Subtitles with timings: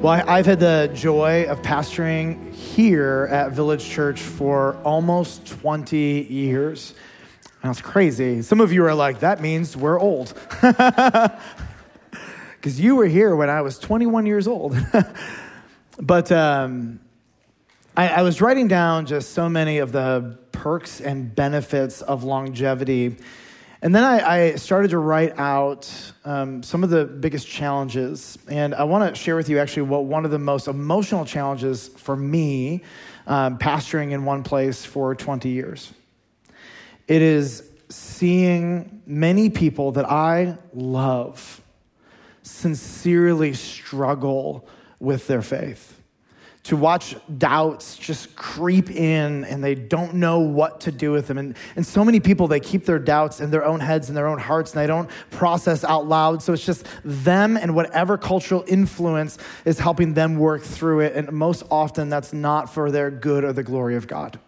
[0.00, 5.96] Well, I've had the joy of pastoring here at Village Church for almost 20
[6.30, 6.94] years.
[7.64, 8.42] That's crazy.
[8.42, 10.34] Some of you are like, that means we're old.
[12.60, 14.76] Because you were here when I was 21 years old.
[16.00, 16.98] but um,
[17.96, 23.16] I, I was writing down just so many of the perks and benefits of longevity.
[23.80, 25.88] And then I, I started to write out
[26.24, 28.36] um, some of the biggest challenges.
[28.48, 31.88] And I want to share with you actually what one of the most emotional challenges
[31.88, 32.82] for me,
[33.26, 35.92] um, pastoring in one place for 20 years.
[37.06, 41.62] It is seeing many people that I love
[42.42, 45.97] sincerely struggle with their faith
[46.68, 51.38] to watch doubts just creep in and they don't know what to do with them.
[51.38, 54.26] And, and so many people, they keep their doubts in their own heads and their
[54.26, 56.42] own hearts and they don't process out loud.
[56.42, 61.16] So it's just them and whatever cultural influence is helping them work through it.
[61.16, 64.38] And most often, that's not for their good or the glory of God.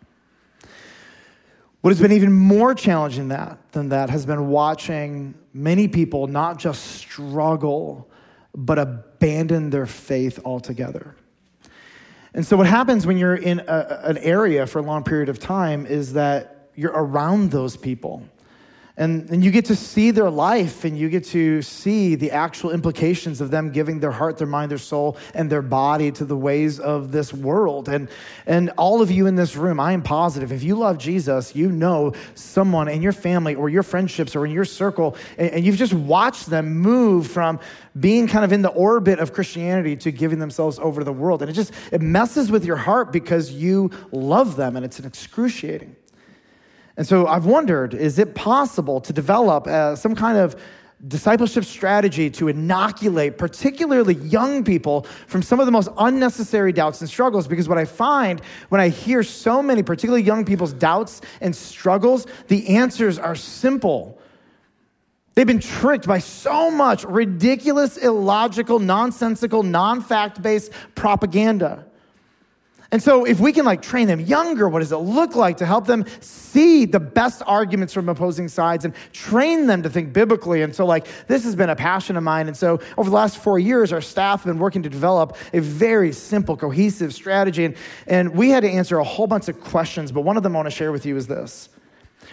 [1.80, 6.58] What has been even more challenging that, than that has been watching many people not
[6.58, 8.10] just struggle,
[8.54, 11.16] but abandon their faith altogether.
[12.32, 15.38] And so, what happens when you're in a, an area for a long period of
[15.38, 18.22] time is that you're around those people.
[18.96, 22.70] And, and you get to see their life and you get to see the actual
[22.70, 26.36] implications of them giving their heart, their mind, their soul, and their body to the
[26.36, 27.88] ways of this world.
[27.88, 28.08] And,
[28.46, 31.70] and all of you in this room, I am positive, if you love Jesus, you
[31.70, 35.76] know someone in your family or your friendships or in your circle, and, and you've
[35.76, 37.60] just watched them move from
[37.98, 41.42] being kind of in the orbit of Christianity to giving themselves over to the world.
[41.42, 45.06] And it just, it messes with your heart because you love them and it's an
[45.06, 45.96] excruciating.
[46.96, 50.60] And so I've wondered is it possible to develop uh, some kind of
[51.08, 57.08] discipleship strategy to inoculate particularly young people from some of the most unnecessary doubts and
[57.08, 61.56] struggles because what i find when i hear so many particularly young people's doubts and
[61.56, 64.20] struggles the answers are simple
[65.34, 71.86] They've been tricked by so much ridiculous, illogical, nonsensical, non fact based propaganda.
[72.92, 75.66] And so, if we can like train them younger, what does it look like to
[75.66, 80.62] help them see the best arguments from opposing sides and train them to think biblically?
[80.62, 82.48] And so, like, this has been a passion of mine.
[82.48, 85.60] And so, over the last four years, our staff have been working to develop a
[85.60, 87.64] very simple, cohesive strategy.
[87.64, 87.76] And,
[88.08, 90.58] and we had to answer a whole bunch of questions, but one of them I
[90.58, 91.68] want to share with you is this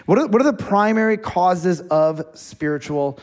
[0.06, 3.20] What are, what are the primary causes of spiritual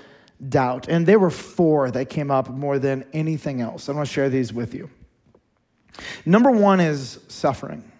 [0.47, 0.87] doubt?
[0.87, 3.89] And there were four that came up more than anything else.
[3.89, 4.89] I want to share these with you.
[6.25, 7.91] Number one is suffering.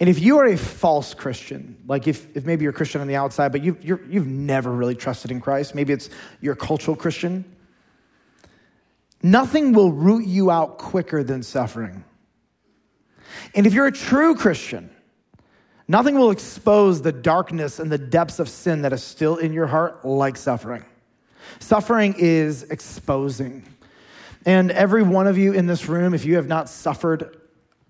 [0.00, 3.06] And if you are a false Christian, like if, if maybe you're a Christian on
[3.06, 6.56] the outside, but you've, you have never really trusted in Christ, maybe it's you're a
[6.56, 7.44] cultural Christian,
[9.22, 12.04] nothing will root you out quicker than suffering.
[13.54, 14.90] And if you're a true Christian,
[15.86, 19.66] nothing will expose the darkness and the depths of sin that is still in your
[19.66, 20.84] heart like suffering.
[21.60, 23.62] Suffering is exposing.
[24.46, 27.40] And every one of you in this room, if you have not suffered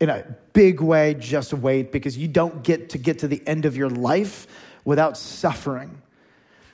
[0.01, 3.65] in a big way, just wait because you don't get to get to the end
[3.65, 4.47] of your life
[4.85, 6.01] without suffering.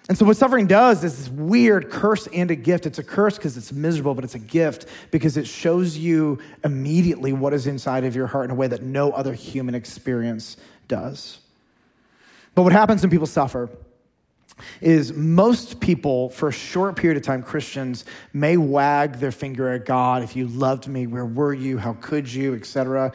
[0.09, 2.85] And so, what suffering does is this weird curse and a gift.
[2.85, 7.33] It's a curse because it's miserable, but it's a gift because it shows you immediately
[7.33, 10.57] what is inside of your heart in a way that no other human experience
[10.89, 11.39] does.
[12.55, 13.71] But what happens when people suffer
[14.81, 19.85] is most people, for a short period of time, Christians, may wag their finger at
[19.85, 20.23] God.
[20.23, 21.79] If you loved me, where were you?
[21.79, 22.55] How could you?
[22.55, 23.13] Etc.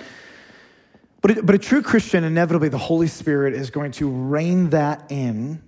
[1.21, 5.61] But, but a true Christian, inevitably, the Holy Spirit is going to rein that in,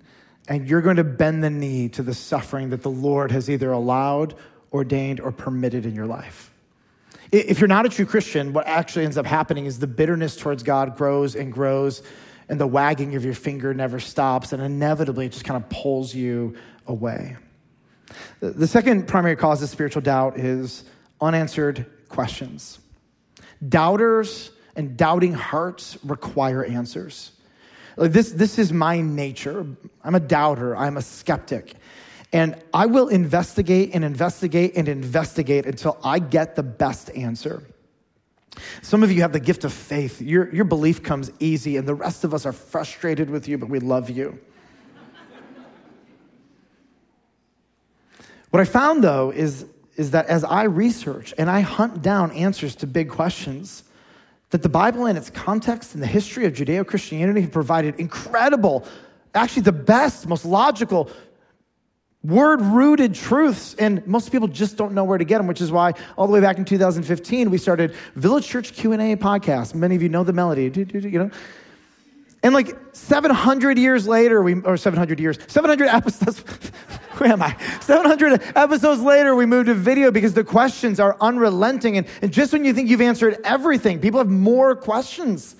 [0.48, 3.72] and you're going to bend the knee to the suffering that the Lord has either
[3.72, 4.34] allowed,
[4.72, 6.52] ordained, or permitted in your life.
[7.30, 10.62] If you're not a true Christian, what actually ends up happening is the bitterness towards
[10.62, 12.02] God grows and grows
[12.48, 16.14] and the wagging of your finger never stops, and inevitably it just kind of pulls
[16.14, 17.36] you away.
[18.40, 20.84] The second primary cause of spiritual doubt is
[21.20, 22.78] unanswered questions.
[23.68, 27.32] Doubters and doubting hearts require answers.
[27.96, 29.66] Like this, this is my nature.
[30.04, 31.74] I'm a doubter, I'm a skeptic.
[32.32, 37.62] And I will investigate and investigate and investigate until I get the best answer.
[38.82, 40.20] Some of you have the gift of faith.
[40.20, 43.68] Your, your belief comes easy, and the rest of us are frustrated with you, but
[43.68, 44.38] we love you.
[48.50, 49.66] what I found, though, is,
[49.96, 53.84] is that as I research and I hunt down answers to big questions,
[54.50, 58.86] that the Bible and its context and the history of Judeo Christianity have provided incredible,
[59.34, 61.10] actually, the best, most logical
[62.24, 65.70] word rooted truths and most people just don't know where to get them which is
[65.70, 69.74] why all the way back in 2015 we started village church q&a podcast.
[69.74, 70.64] Many of you know the melody.
[70.74, 71.30] You know?
[72.42, 76.40] And like 700 years later we or 700 years 700 episodes
[77.18, 77.56] where am i?
[77.80, 81.98] 700 episodes later we moved to video because the questions are unrelenting.
[81.98, 85.54] And, and just when you think you've answered everything people have more questions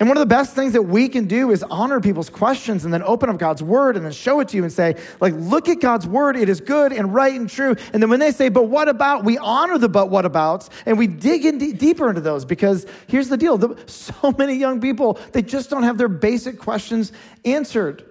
[0.00, 2.92] and one of the best things that we can do is honor people's questions and
[2.92, 5.68] then open up God's word and then show it to you and say, like, look
[5.68, 6.36] at God's word.
[6.36, 7.76] It is good and right and true.
[7.92, 10.98] And then when they say, but what about, we honor the but what abouts and
[10.98, 13.56] we dig in d- deeper into those because here's the deal.
[13.56, 17.12] The, so many young people, they just don't have their basic questions
[17.44, 18.04] answered.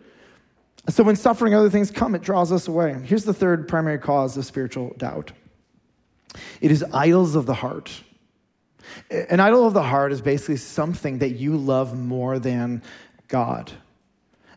[0.88, 2.94] So when suffering, other things come, it draws us away.
[3.04, 5.34] Here's the third primary cause of spiritual doubt.
[6.62, 7.92] It is idols of the heart.
[9.10, 12.82] An idol of the heart is basically something that you love more than
[13.28, 13.72] God.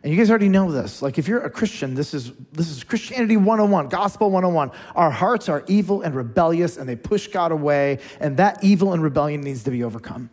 [0.02, 1.02] And you guys already know this.
[1.02, 4.70] Like if you're a Christian, this is this is Christianity 101, gospel 101.
[4.94, 9.02] Our hearts are evil and rebellious and they push God away, and that evil and
[9.02, 10.30] rebellion needs to be overcome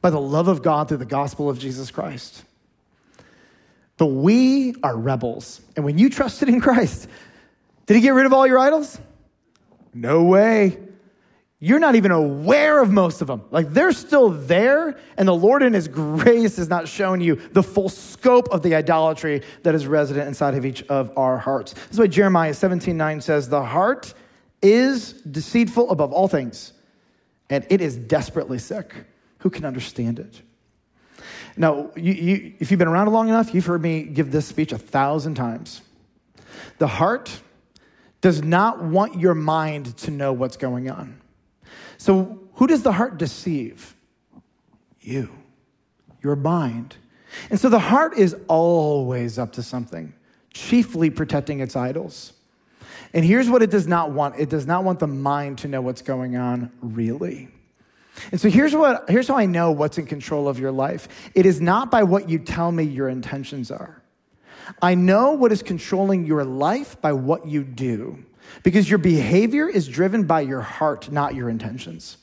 [0.00, 2.44] by the love of God through the gospel of Jesus Christ.
[3.98, 5.60] But we are rebels.
[5.74, 7.08] And when you trusted in Christ,
[7.86, 8.98] did he get rid of all your idols?
[9.92, 10.78] No way
[11.66, 13.42] you're not even aware of most of them.
[13.50, 17.62] Like they're still there, and the Lord in His grace has not shown you the
[17.62, 21.72] full scope of the idolatry that is resident inside of each of our hearts.
[21.72, 24.14] This is why Jeremiah 17 9 says, The heart
[24.62, 26.72] is deceitful above all things,
[27.50, 28.94] and it is desperately sick.
[29.38, 30.40] Who can understand it?
[31.56, 34.70] Now, you, you, if you've been around long enough, you've heard me give this speech
[34.70, 35.82] a thousand times.
[36.78, 37.40] The heart
[38.20, 41.22] does not want your mind to know what's going on.
[41.98, 43.94] So, who does the heart deceive?
[45.00, 45.30] You,
[46.22, 46.96] your mind.
[47.50, 50.14] And so the heart is always up to something,
[50.52, 52.32] chiefly protecting its idols.
[53.12, 55.80] And here's what it does not want it does not want the mind to know
[55.80, 57.48] what's going on really.
[58.32, 61.08] And so here's what here's how I know what's in control of your life.
[61.34, 64.02] It is not by what you tell me your intentions are.
[64.82, 68.24] I know what is controlling your life by what you do
[68.62, 72.16] because your behavior is driven by your heart, not your intentions.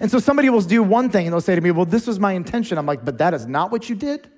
[0.00, 2.20] And so somebody will do one thing and they'll say to me, Well, this was
[2.20, 2.78] my intention.
[2.78, 4.28] I'm like, But that is not what you did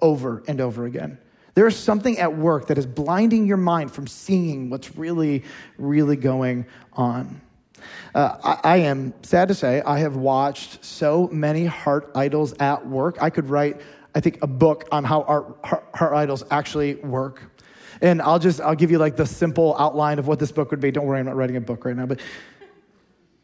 [0.00, 1.18] over and over again.
[1.54, 5.42] There is something at work that is blinding your mind from seeing what's really,
[5.76, 7.40] really going on.
[8.14, 12.86] Uh, I, I, am sad to say, I have watched so many heart idols at
[12.86, 13.18] work.
[13.20, 13.80] I could write,
[14.14, 17.42] I think, a book on how our heart, heart idols actually work.
[18.00, 20.80] And I'll just, I'll give you like the simple outline of what this book would
[20.80, 20.90] be.
[20.90, 22.20] Don't worry, I'm not writing a book right now, but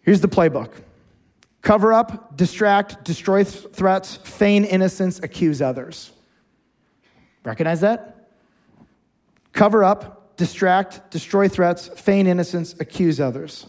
[0.02, 0.70] here's the playbook
[1.62, 6.12] cover up, distract, destroy th- threats, feign innocence, accuse others.
[7.42, 8.28] Recognize that?
[9.52, 13.66] Cover up, distract, destroy threats, feign innocence, accuse others.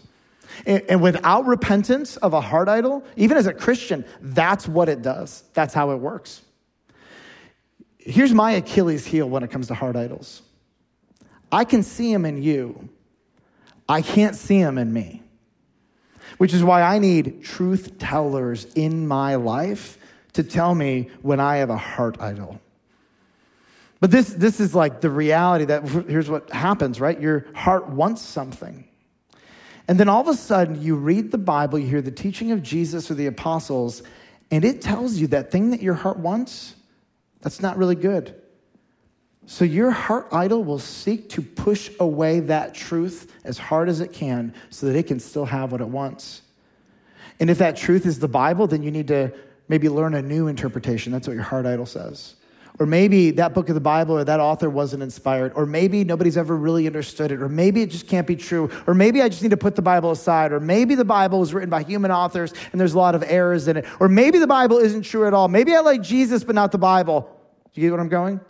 [0.66, 5.02] And, and without repentance of a heart idol, even as a Christian, that's what it
[5.02, 5.44] does.
[5.54, 6.42] That's how it works.
[7.98, 10.42] Here's my Achilles heel when it comes to heart idols
[11.50, 12.88] I can see him in you.
[13.88, 15.22] I can't see him in me.
[16.38, 19.98] Which is why I need truth tellers in my life
[20.34, 22.60] to tell me when I have a heart idol.
[24.00, 27.18] But this, this is like the reality that here's what happens, right?
[27.18, 28.86] Your heart wants something.
[29.88, 32.62] And then all of a sudden, you read the Bible, you hear the teaching of
[32.62, 34.02] Jesus or the apostles,
[34.50, 36.74] and it tells you that thing that your heart wants,
[37.40, 38.34] that's not really good.
[39.46, 44.12] So your heart idol will seek to push away that truth as hard as it
[44.12, 46.42] can so that it can still have what it wants.
[47.38, 49.32] And if that truth is the Bible, then you need to
[49.68, 51.12] maybe learn a new interpretation.
[51.12, 52.34] That's what your heart idol says.
[52.78, 55.52] Or maybe that book of the Bible or that author wasn't inspired.
[55.54, 57.40] Or maybe nobody's ever really understood it.
[57.40, 58.68] Or maybe it just can't be true.
[58.86, 60.52] Or maybe I just need to put the Bible aside.
[60.52, 63.68] Or maybe the Bible was written by human authors and there's a lot of errors
[63.68, 63.86] in it.
[64.00, 65.48] Or maybe the Bible isn't true at all.
[65.48, 67.30] Maybe I like Jesus but not the Bible.
[67.72, 68.40] Do you get what I'm going?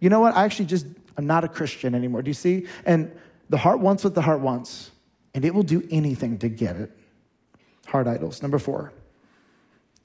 [0.00, 0.34] You know what?
[0.34, 0.86] I actually just,
[1.16, 2.22] I'm not a Christian anymore.
[2.22, 2.66] Do you see?
[2.84, 3.10] And
[3.50, 4.90] the heart wants what the heart wants,
[5.34, 6.90] and it will do anything to get it.
[7.86, 8.42] Heart idols.
[8.42, 8.92] Number four,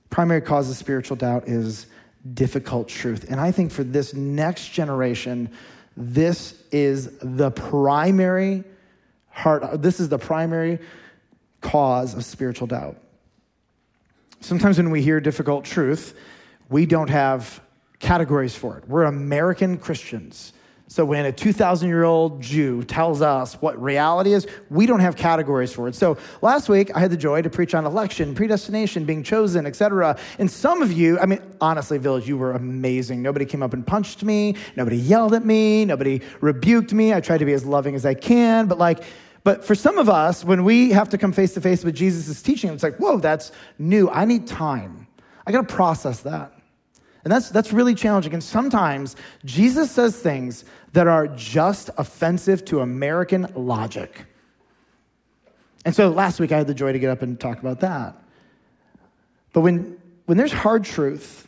[0.09, 1.87] primary cause of spiritual doubt is
[2.33, 3.25] difficult truth.
[3.29, 5.49] And I think for this next generation,
[5.95, 8.63] this is the primary
[9.29, 10.79] heart, this is the primary
[11.61, 12.97] cause of spiritual doubt.
[14.41, 16.17] Sometimes when we hear difficult truth,
[16.69, 17.61] we don't have
[17.99, 18.87] categories for it.
[18.87, 20.53] We're American Christians.
[20.89, 25.15] So when a 2,000 year old Jew tells us what reality is, we don't have
[25.15, 25.93] categories for it.
[25.93, 30.17] So last week, I had the joy to preach on election, predestination, being chosen, etc.
[30.39, 33.21] And some of you, I mean, honestly, Village, you were amazing.
[33.21, 34.55] Nobody came up and punched me.
[34.75, 35.85] Nobody yelled at me.
[35.85, 37.13] Nobody rebuked me.
[37.13, 38.65] I tried to be as loving as I can.
[38.65, 39.03] But like,
[39.43, 42.41] but for some of us, when we have to come face to face with Jesus'
[42.41, 44.09] teaching, it's like, whoa, that's new.
[44.09, 45.05] I need time.
[45.45, 46.58] I got to process that.
[47.23, 48.33] And that's, that's really challenging.
[48.33, 54.25] And sometimes Jesus says things that are just offensive to American logic.
[55.85, 58.15] And so last week I had the joy to get up and talk about that.
[59.53, 61.47] But when, when there's hard truth,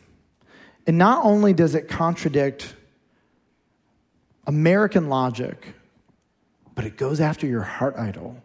[0.86, 2.74] and not only does it contradict
[4.46, 5.74] American logic,
[6.74, 8.36] but it goes after your heart idol,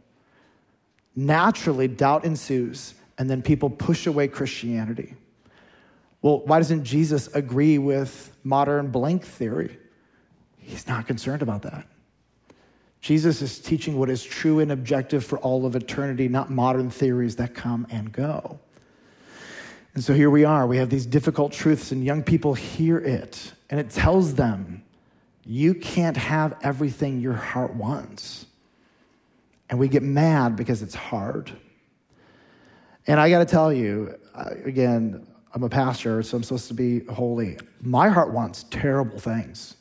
[1.16, 5.16] naturally doubt ensues, and then people push away Christianity.
[6.28, 9.80] Well, why doesn't Jesus agree with modern blank theory?
[10.58, 11.88] He's not concerned about that.
[13.00, 17.38] Jesus is teaching what is true and objective for all of eternity, not modern theories
[17.38, 18.60] that come and go.
[19.94, 20.68] And so here we are.
[20.68, 24.84] We have these difficult truths, and young people hear it, and it tells them,
[25.46, 28.48] you can't have everything your heart wants.
[29.70, 31.54] And we get mad because it's hard.
[33.08, 36.74] And I got to tell you, uh, again, I'm a pastor, so I'm supposed to
[36.74, 37.58] be holy.
[37.82, 39.76] My heart wants terrible things.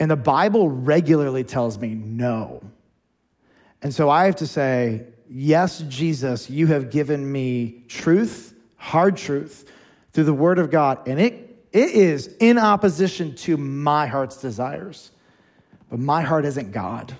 [0.00, 2.62] And the Bible regularly tells me no.
[3.82, 9.70] And so I have to say, yes, Jesus, you have given me truth, hard truth,
[10.12, 11.06] through the Word of God.
[11.06, 15.10] And it, it is in opposition to my heart's desires.
[15.90, 17.16] But my heart isn't God,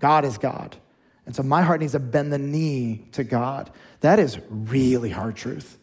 [0.00, 0.76] God is God.
[1.24, 3.70] And so my heart needs to bend the knee to God.
[4.00, 5.76] That is really hard truth.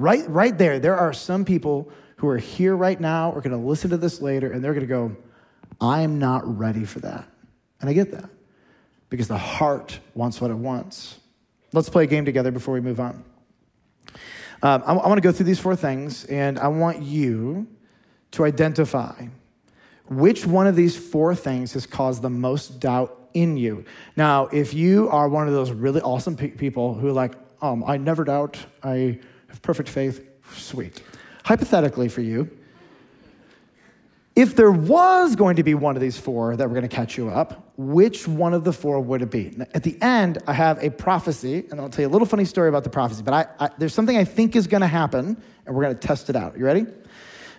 [0.00, 3.58] Right, right there, there are some people who are here right now or going to
[3.58, 5.14] listen to this later, and they're going to go,
[5.78, 7.28] I'm not ready for that.
[7.82, 8.30] And I get that
[9.10, 11.18] because the heart wants what it wants.
[11.74, 13.22] Let's play a game together before we move on.
[14.62, 17.66] Um, I, I want to go through these four things, and I want you
[18.30, 19.26] to identify
[20.08, 23.84] which one of these four things has caused the most doubt in you.
[24.16, 27.84] Now, if you are one of those really awesome pe- people who are like, um,
[27.86, 31.02] I never doubt, I have perfect faith, sweet.
[31.44, 32.50] Hypothetically, for you,
[34.36, 37.18] if there was going to be one of these four that were going to catch
[37.18, 39.54] you up, which one of the four would it be?
[39.74, 42.68] At the end, I have a prophecy, and I'll tell you a little funny story
[42.68, 45.74] about the prophecy, but I, I, there's something I think is going to happen, and
[45.74, 46.56] we're going to test it out.
[46.56, 46.86] You ready?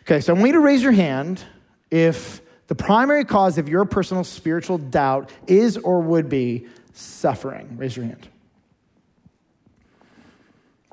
[0.04, 1.44] Okay, so I want you to raise your hand
[1.92, 7.76] if the primary cause of your personal spiritual doubt is or would be suffering.
[7.78, 8.28] Raise your hand.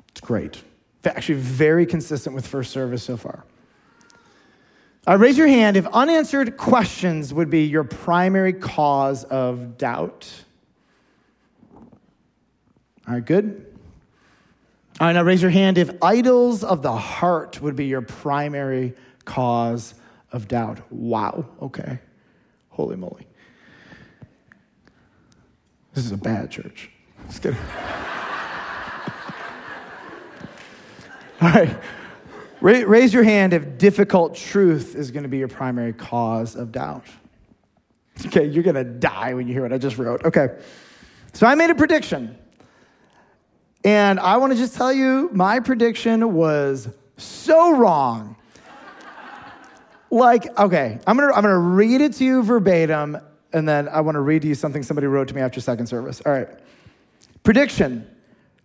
[0.09, 0.61] It's great.
[1.05, 3.45] Actually, very consistent with first service so far.
[5.07, 10.29] Uh, raise your hand if unanswered questions would be your primary cause of doubt.
[13.07, 13.65] All right, good.
[14.99, 18.93] All right, now raise your hand if idols of the heart would be your primary
[19.23, 19.95] cause
[20.31, 20.79] of doubt.
[20.91, 21.99] Wow, okay.
[22.69, 23.25] Holy moly.
[25.93, 26.91] This is a bad church.
[27.27, 27.59] Just kidding.
[31.41, 31.77] All right.
[32.61, 37.05] Raise your hand if difficult truth is going to be your primary cause of doubt.
[38.25, 40.25] Okay, you're going to die when you hear what I just wrote.
[40.25, 40.49] Okay.
[41.31, 42.37] So I made a prediction.
[43.85, 48.35] And I want to just tell you my prediction was so wrong.
[50.11, 53.17] like, okay, I'm going to I'm going to read it to you verbatim
[53.53, 55.87] and then I want to read to you something somebody wrote to me after second
[55.87, 56.21] service.
[56.25, 56.49] All right.
[57.43, 58.05] Prediction.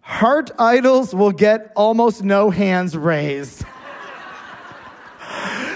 [0.04, 3.64] Heart idols will get almost no hands raised.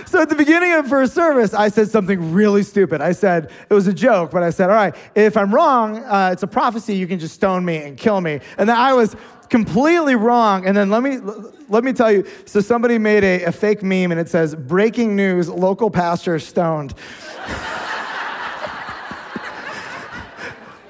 [0.05, 3.01] So at the beginning of first service, I said something really stupid.
[3.01, 6.31] I said, it was a joke, but I said, all right, if I'm wrong, uh,
[6.33, 8.41] it's a prophecy, you can just stone me and kill me.
[8.59, 9.17] And then I was
[9.49, 10.67] completely wrong.
[10.67, 11.19] And then let me,
[11.71, 15.17] let me tell you, so somebody made a, a fake meme and it says, breaking
[15.17, 16.93] news, local pastor stoned.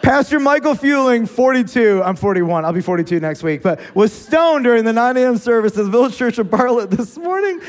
[0.09, 4.87] Pastor Michael Fueling, 42, I'm 41, I'll be 42 next week, but was stoned during
[4.87, 5.37] the 9 a.m.
[5.37, 7.61] service at the Village Church of Bartlett this morning.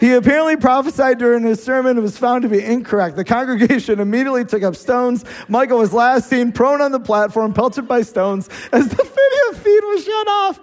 [0.00, 3.16] He apparently prophesied during his sermon and was found to be incorrect.
[3.16, 5.26] The congregation immediately took up stones.
[5.48, 9.80] Michael was last seen prone on the platform, pelted by stones, as the video feed
[9.84, 10.60] was shut off.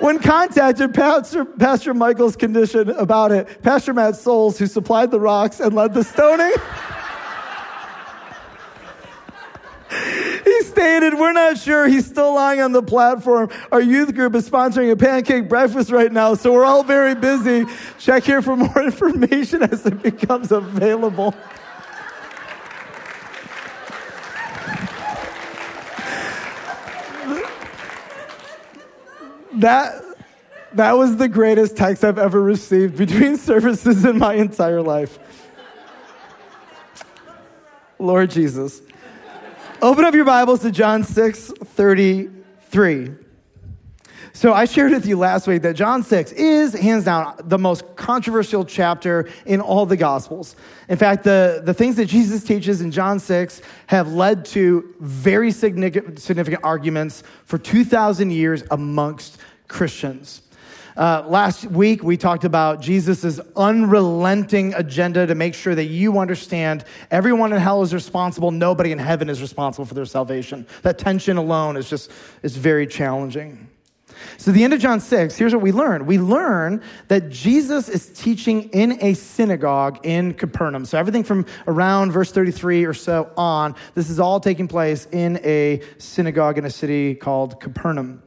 [0.00, 5.60] When contacted Pastor, Pastor Michael's condition about it, Pastor Matt Souls, who supplied the rocks
[5.60, 6.52] and led the stoning,
[11.24, 13.48] we're not sure he's still lying on the platform.
[13.72, 17.64] Our youth group is sponsoring a pancake breakfast right now, so we're all very busy.
[17.98, 21.34] Check here for more information as it becomes available.
[29.56, 29.94] that
[30.74, 35.18] that was the greatest text I've ever received between services in my entire life.
[37.98, 38.82] Lord Jesus.
[39.84, 43.10] Open up your Bibles to John 6 33.
[44.32, 47.94] So I shared with you last week that John 6 is hands down the most
[47.94, 50.56] controversial chapter in all the Gospels.
[50.88, 55.50] In fact, the, the things that Jesus teaches in John 6 have led to very
[55.50, 59.36] significant, significant arguments for 2,000 years amongst
[59.68, 60.43] Christians.
[60.96, 66.84] Uh, last week, we talked about Jesus' unrelenting agenda to make sure that you understand
[67.10, 70.66] everyone in hell is responsible, nobody in heaven is responsible for their salvation.
[70.82, 73.68] That tension alone is just is very challenging.
[74.36, 76.06] So, the end of John 6, here's what we learn.
[76.06, 80.84] We learn that Jesus is teaching in a synagogue in Capernaum.
[80.84, 85.40] So, everything from around verse 33 or so on, this is all taking place in
[85.44, 88.22] a synagogue in a city called Capernaum.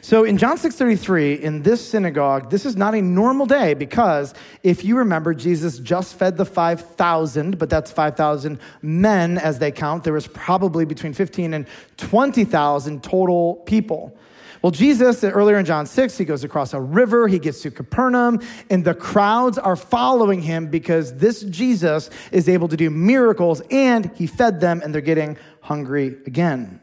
[0.00, 4.32] So in John 6:33 in this synagogue this is not a normal day because
[4.62, 10.04] if you remember Jesus just fed the 5000 but that's 5000 men as they count
[10.04, 14.16] there was probably between 15 and 20,000 total people.
[14.62, 18.40] Well, Jesus, earlier in John 6, he goes across a river, he gets to Capernaum,
[18.68, 24.10] and the crowds are following him because this Jesus is able to do miracles and
[24.16, 26.80] he fed them and they're getting hungry again.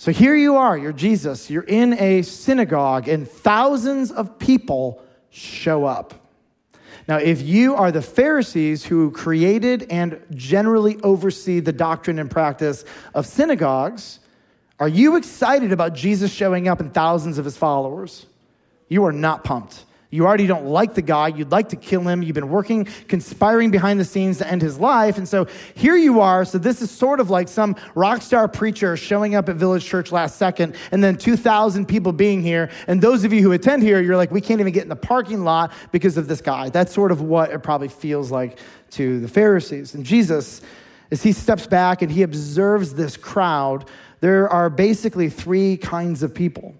[0.00, 5.86] So here you are, you're Jesus, you're in a synagogue, and thousands of people show
[5.86, 6.14] up.
[7.08, 12.84] Now, if you are the Pharisees who created and generally oversee the doctrine and practice
[13.12, 14.20] of synagogues,
[14.78, 18.26] are you excited about Jesus showing up and thousands of his followers?
[18.88, 19.84] You are not pumped.
[20.10, 21.28] You already don't like the guy.
[21.28, 22.22] You'd like to kill him.
[22.22, 25.18] You've been working, conspiring behind the scenes to end his life.
[25.18, 26.46] And so here you are.
[26.46, 30.10] So this is sort of like some rock star preacher showing up at Village Church
[30.10, 32.70] last second and then 2,000 people being here.
[32.86, 34.96] And those of you who attend here, you're like, we can't even get in the
[34.96, 36.70] parking lot because of this guy.
[36.70, 38.58] That's sort of what it probably feels like
[38.92, 39.94] to the Pharisees.
[39.94, 40.62] And Jesus,
[41.10, 43.84] as he steps back and he observes this crowd,
[44.20, 46.74] there are basically three kinds of people.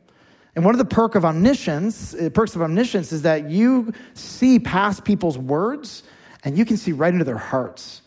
[0.58, 4.58] And one of the perk of omniscience, uh, perks of omniscience is that you see
[4.58, 6.02] past people's words
[6.42, 8.02] and you can see right into their hearts.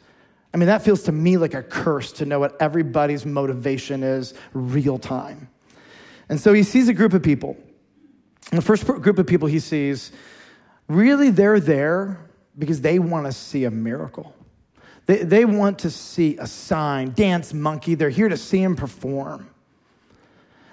[0.53, 4.33] I mean, that feels to me like a curse to know what everybody's motivation is
[4.51, 5.47] real time.
[6.27, 7.55] And so he sees a group of people.
[8.51, 10.11] And the first group of people he sees,
[10.89, 12.19] really, they're there
[12.59, 14.35] because they want to see a miracle.
[15.05, 17.95] They, they want to see a sign, dance monkey.
[17.95, 19.50] They're here to see him perform.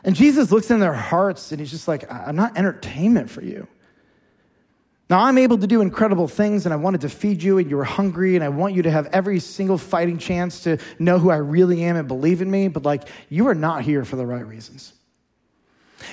[0.09, 3.69] And Jesus looks in their hearts and he's just like, I'm not entertainment for you.
[5.11, 7.77] Now, I'm able to do incredible things and I wanted to feed you and you
[7.77, 11.29] were hungry and I want you to have every single fighting chance to know who
[11.29, 14.25] I really am and believe in me, but like, you are not here for the
[14.25, 14.95] right reasons.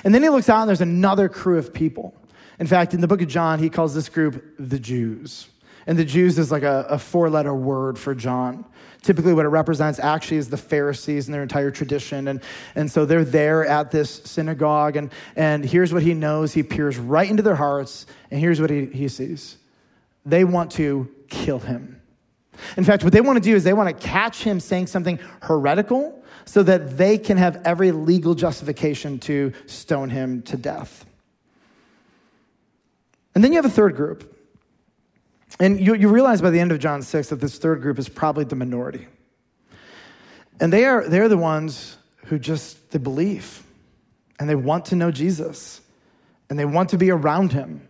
[0.04, 2.14] And then he looks out and there's another crew of people.
[2.60, 5.48] In fact, in the book of John, he calls this group the Jews.
[5.86, 8.66] And the Jews is like a, a four letter word for John.
[9.02, 12.28] Typically, what it represents actually is the Pharisees and their entire tradition.
[12.28, 12.40] And,
[12.74, 14.96] and so they're there at this synagogue.
[14.96, 18.06] And, and here's what he knows he peers right into their hearts.
[18.30, 19.56] And here's what he, he sees
[20.24, 22.00] they want to kill him.
[22.76, 25.18] In fact, what they want to do is they want to catch him saying something
[25.42, 31.04] heretical so that they can have every legal justification to stone him to death.
[33.34, 34.35] And then you have a third group.
[35.58, 38.08] And you, you realize by the end of John 6 that this third group is
[38.08, 39.06] probably the minority.
[40.60, 43.62] And they are, they're the ones who just, they believe
[44.38, 45.80] and they want to know Jesus
[46.50, 47.86] and they want to be around him.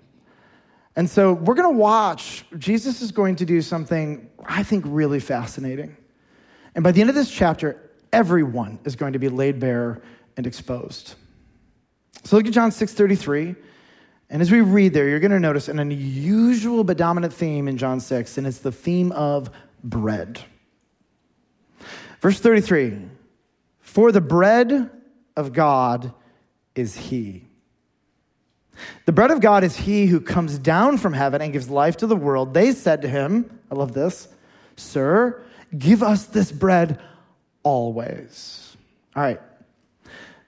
[0.95, 2.45] And so we're going to watch.
[2.59, 5.97] Jesus is going to do something I think really fascinating.
[6.75, 10.01] And by the end of this chapter, everyone is going to be laid bare
[10.37, 11.15] and exposed.
[12.25, 13.57] So look at John 6:33.
[14.29, 17.77] And as we read there, you're going to notice an unusual but dominant theme in
[17.77, 19.51] John 6, and it's the theme of
[19.85, 20.41] bread.
[22.21, 22.99] Verse 33
[23.81, 24.91] For the bread
[25.37, 26.13] of God
[26.75, 27.45] is He.
[29.07, 32.07] The bread of God is He who comes down from heaven and gives life to
[32.07, 32.53] the world.
[32.53, 34.29] They said to him, I love this,
[34.77, 35.43] Sir,
[35.77, 37.01] give us this bread
[37.63, 38.77] always.
[39.15, 39.41] All right.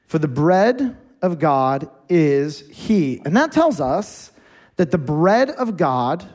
[0.07, 3.21] For the bread of God is He.
[3.25, 4.33] And that tells us
[4.77, 6.27] that the bread of God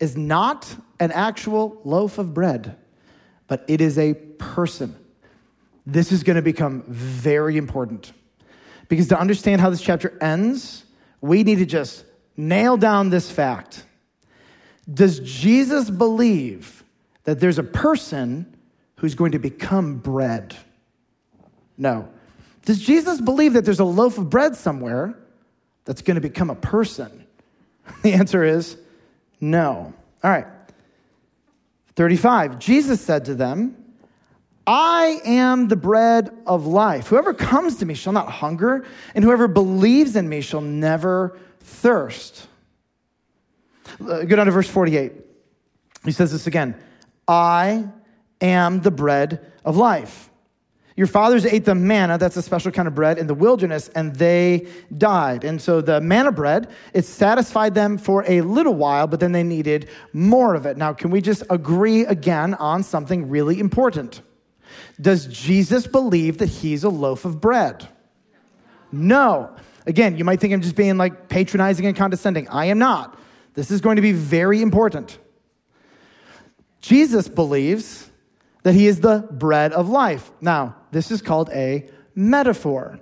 [0.00, 2.76] is not an actual loaf of bread,
[3.46, 4.96] but it is a person.
[5.86, 8.12] This is going to become very important
[8.88, 10.84] because to understand how this chapter ends,
[11.20, 12.04] we need to just
[12.36, 13.84] nail down this fact.
[14.92, 16.84] Does Jesus believe
[17.24, 18.56] that there's a person
[18.96, 20.56] who's going to become bread?
[21.76, 22.08] No.
[22.68, 25.18] Does Jesus believe that there's a loaf of bread somewhere
[25.86, 27.24] that's going to become a person?
[28.02, 28.76] The answer is
[29.40, 29.94] no.
[30.22, 30.46] All right.
[31.96, 32.58] 35.
[32.58, 33.74] Jesus said to them,
[34.66, 37.06] I am the bread of life.
[37.06, 42.46] Whoever comes to me shall not hunger, and whoever believes in me shall never thirst.
[43.98, 45.12] Uh, go down to verse 48.
[46.04, 46.74] He says this again
[47.26, 47.88] I
[48.42, 50.28] am the bread of life.
[50.98, 54.16] Your fathers ate the manna, that's a special kind of bread, in the wilderness, and
[54.16, 55.44] they died.
[55.44, 59.44] And so the manna bread, it satisfied them for a little while, but then they
[59.44, 60.76] needed more of it.
[60.76, 64.22] Now, can we just agree again on something really important?
[65.00, 67.86] Does Jesus believe that he's a loaf of bread?
[68.90, 69.54] No.
[69.86, 72.48] Again, you might think I'm just being like patronizing and condescending.
[72.48, 73.16] I am not.
[73.54, 75.16] This is going to be very important.
[76.80, 78.07] Jesus believes
[78.62, 80.30] that he is the bread of life.
[80.40, 83.00] Now, this is called a metaphor.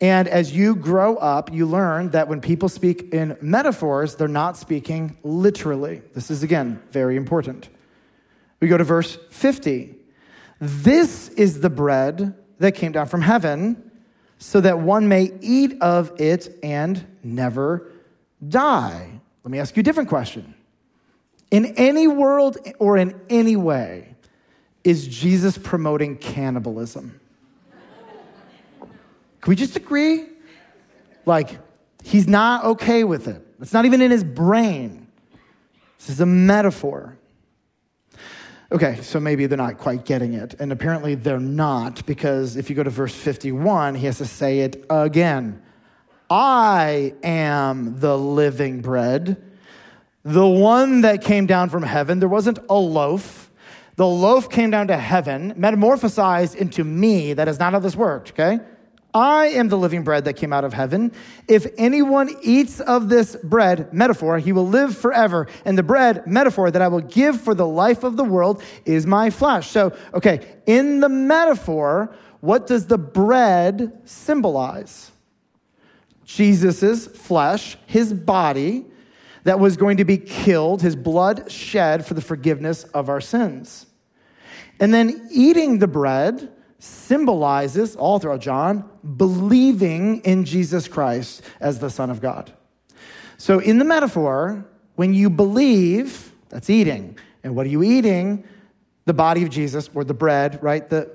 [0.00, 4.56] And as you grow up, you learn that when people speak in metaphors, they're not
[4.56, 6.02] speaking literally.
[6.14, 7.68] This is, again, very important.
[8.60, 9.94] We go to verse 50.
[10.60, 13.90] This is the bread that came down from heaven,
[14.38, 17.90] so that one may eat of it and never
[18.46, 19.20] die.
[19.44, 20.54] Let me ask you a different question.
[21.50, 24.14] In any world or in any way,
[24.84, 27.20] is Jesus promoting cannibalism?
[28.80, 30.26] Can we just agree?
[31.26, 31.58] Like,
[32.02, 33.46] he's not okay with it.
[33.60, 35.06] It's not even in his brain.
[35.98, 37.16] This is a metaphor.
[38.72, 40.54] Okay, so maybe they're not quite getting it.
[40.60, 44.60] And apparently they're not, because if you go to verse 51, he has to say
[44.60, 45.62] it again
[46.30, 49.42] I am the living bread,
[50.22, 52.20] the one that came down from heaven.
[52.20, 53.49] There wasn't a loaf.
[54.00, 57.34] The loaf came down to heaven, metamorphosized into me.
[57.34, 58.58] That is not how this worked, okay?
[59.12, 61.12] I am the living bread that came out of heaven.
[61.46, 65.48] If anyone eats of this bread, metaphor, he will live forever.
[65.66, 69.04] And the bread, metaphor, that I will give for the life of the world is
[69.04, 69.68] my flesh.
[69.68, 75.10] So, okay, in the metaphor, what does the bread symbolize?
[76.24, 78.86] Jesus' flesh, his body,
[79.44, 83.84] that was going to be killed, his blood shed for the forgiveness of our sins.
[84.80, 91.90] And then eating the bread, symbolizes, all throughout John, believing in Jesus Christ as the
[91.90, 92.52] Son of God.
[93.36, 94.66] So, in the metaphor,
[94.96, 97.18] when you believe, that's eating.
[97.44, 98.44] And what are you eating?
[99.04, 100.88] The body of Jesus or the bread, right?
[100.88, 101.10] The,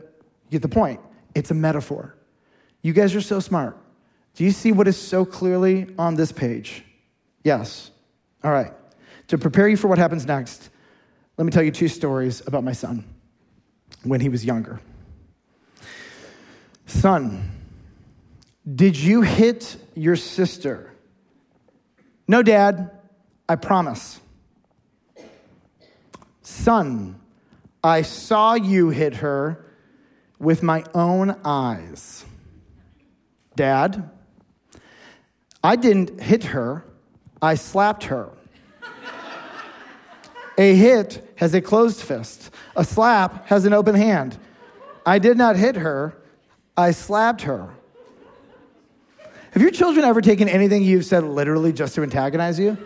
[0.50, 1.00] you get the point.
[1.34, 2.16] It's a metaphor.
[2.82, 3.78] You guys are so smart.
[4.36, 6.84] Do you see what is so clearly on this page?
[7.44, 7.92] Yes.
[8.44, 8.74] All right.
[9.28, 10.70] To prepare you for what happens next,
[11.38, 13.04] let me tell you two stories about my son
[14.06, 14.80] when he was younger.
[16.86, 17.52] Son,
[18.74, 20.92] did you hit your sister?
[22.28, 22.92] No, Dad,
[23.48, 24.20] I promise.
[26.42, 27.20] Son,
[27.84, 29.66] I saw you hit her
[30.40, 32.26] with my own eyes.
[33.56, 34.10] Dad,
[35.64, 36.86] I didn't hit her,
[37.42, 38.30] I slapped her.
[40.58, 44.38] A hit has a closed fist, a slap has an open hand.
[45.06, 46.16] I did not hit her,
[46.78, 47.70] I slapped her.
[49.52, 52.78] Have your children ever taken anything you've said literally just to antagonize you?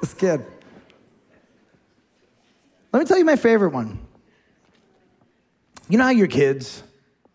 [0.00, 0.44] This kid.
[2.92, 3.98] Let me tell you my favorite one.
[5.88, 6.82] You know how your kids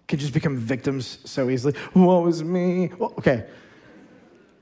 [0.08, 1.74] can just become victims so easily?
[1.94, 2.92] What was me?
[2.98, 3.48] Well, okay.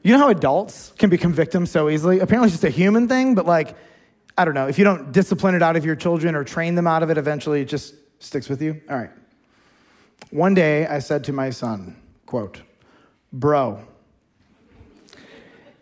[0.01, 2.19] You know how adults can become victims so easily?
[2.19, 3.75] Apparently, it's just a human thing, but like,
[4.37, 4.67] I don't know.
[4.67, 7.17] If you don't discipline it out of your children or train them out of it,
[7.17, 8.79] eventually it just Sticks with you?
[8.89, 9.09] All right.
[10.29, 12.61] One day I said to my son, quote,
[13.31, 13.81] Bro,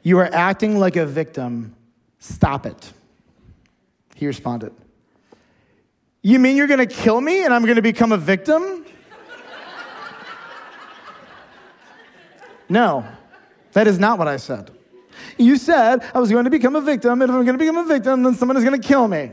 [0.04, 1.76] you are acting like a victim.
[2.20, 2.94] Stop it.
[4.16, 4.72] He responded,
[6.22, 8.86] You mean you're going to kill me and I'm going to become a victim?
[12.70, 13.06] no,
[13.78, 14.72] that is not what I said.
[15.38, 17.78] You said I was going to become a victim, and if I'm going to become
[17.78, 19.30] a victim, then someone is going to kill me.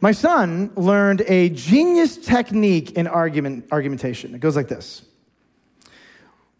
[0.00, 4.36] My son learned a genius technique in argument, argumentation.
[4.36, 5.02] It goes like this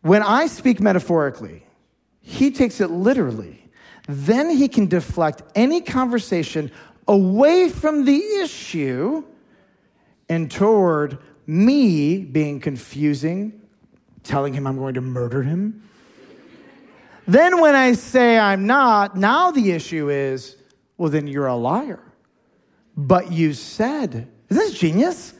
[0.01, 1.62] When I speak metaphorically,
[2.22, 3.62] he takes it literally.
[4.09, 6.72] Then he can deflect any conversation
[7.07, 9.22] away from the issue
[10.29, 13.61] and toward me being confusing,
[14.26, 15.88] telling him I'm going to murder him.
[17.26, 20.56] then when I say I'm not, now the issue is,
[20.96, 22.00] well, then you're a liar
[22.96, 25.34] But you said, is this genius?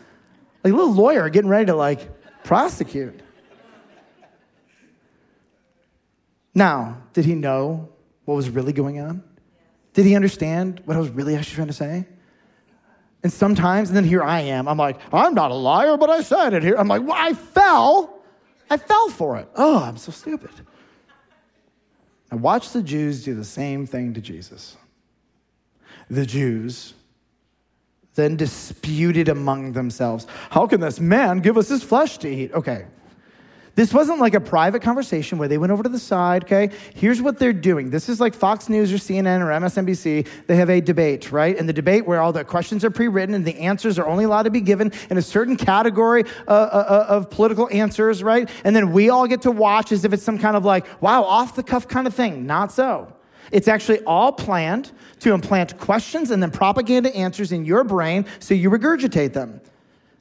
[0.63, 2.09] Like a little lawyer getting ready to like
[2.45, 3.21] prosecute.
[6.55, 7.91] Now, did he know
[8.25, 9.23] what was really going on?
[9.93, 12.07] Did he understand what I was really actually trying to say?
[13.23, 16.23] And sometimes, and then here I am, I'm like, I'm not a liar, but I
[16.23, 16.77] said it here.
[16.77, 18.16] I'm like, well, I fell.
[18.69, 19.49] I fell for it.
[19.55, 20.51] Oh, I'm so stupid.
[22.31, 24.77] Now, watch the Jews do the same thing to Jesus.
[26.11, 26.95] The Jews
[28.15, 32.53] then disputed among themselves How can this man give us his flesh to eat?
[32.53, 32.87] Okay,
[33.77, 36.71] this wasn't like a private conversation where they went over to the side, okay?
[36.95, 37.91] Here's what they're doing.
[37.91, 40.27] This is like Fox News or CNN or MSNBC.
[40.47, 41.57] They have a debate, right?
[41.57, 44.25] And the debate where all the questions are pre written and the answers are only
[44.25, 48.49] allowed to be given in a certain category uh, uh, uh, of political answers, right?
[48.65, 51.23] And then we all get to watch as if it's some kind of like, wow,
[51.25, 52.47] off the cuff kind of thing.
[52.47, 53.13] Not so.
[53.53, 58.55] It's actually all planned to implant questions and then propaganda answers in your brain so
[58.55, 59.61] you regurgitate them.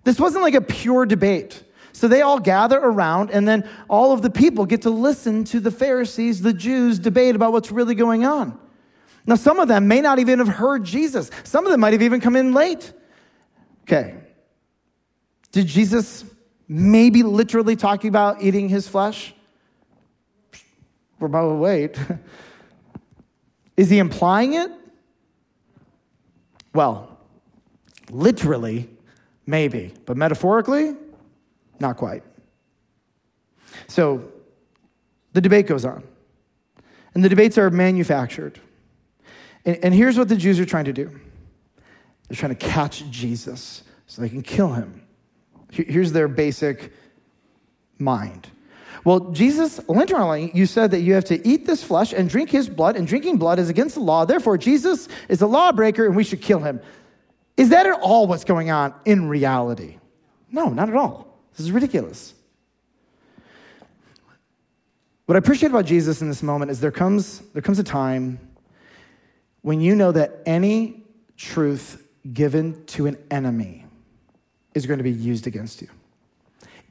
[0.03, 1.63] This wasn't like a pure debate.
[1.95, 5.61] So they all gather around, and then all of the people get to listen to
[5.61, 8.59] the Pharisees, the Jews, debate about what's really going on.
[9.25, 12.01] Now, some of them may not even have heard Jesus, some of them might have
[12.01, 12.91] even come in late.
[13.83, 14.13] Okay.
[15.53, 16.25] Did Jesus
[16.67, 19.33] maybe literally talking about eating his flesh?
[21.17, 21.97] We're about to wait.
[23.77, 24.69] Is he implying it?
[26.73, 27.17] Well,
[28.09, 28.89] literally,
[29.45, 30.93] maybe, but metaphorically,
[31.79, 32.23] not quite.
[33.87, 34.31] So
[35.33, 36.03] the debate goes on,
[37.13, 38.59] and the debates are manufactured.
[39.65, 41.09] And, and here's what the Jews are trying to do
[42.27, 45.01] they're trying to catch Jesus so they can kill him.
[45.71, 46.93] Here's their basic
[47.99, 48.47] mind.
[49.03, 52.67] Well, Jesus, literally, you said that you have to eat this flesh and drink his
[52.67, 54.25] blood, and drinking blood is against the law.
[54.25, 56.79] Therefore, Jesus is a lawbreaker and we should kill him.
[57.55, 59.97] Is that at all what's going on in reality?
[60.51, 61.34] No, not at all.
[61.55, 62.33] This is ridiculous.
[65.25, 68.39] What I appreciate about Jesus in this moment is there comes, there comes a time
[69.61, 71.03] when you know that any
[71.37, 73.85] truth given to an enemy
[74.73, 75.87] is going to be used against you.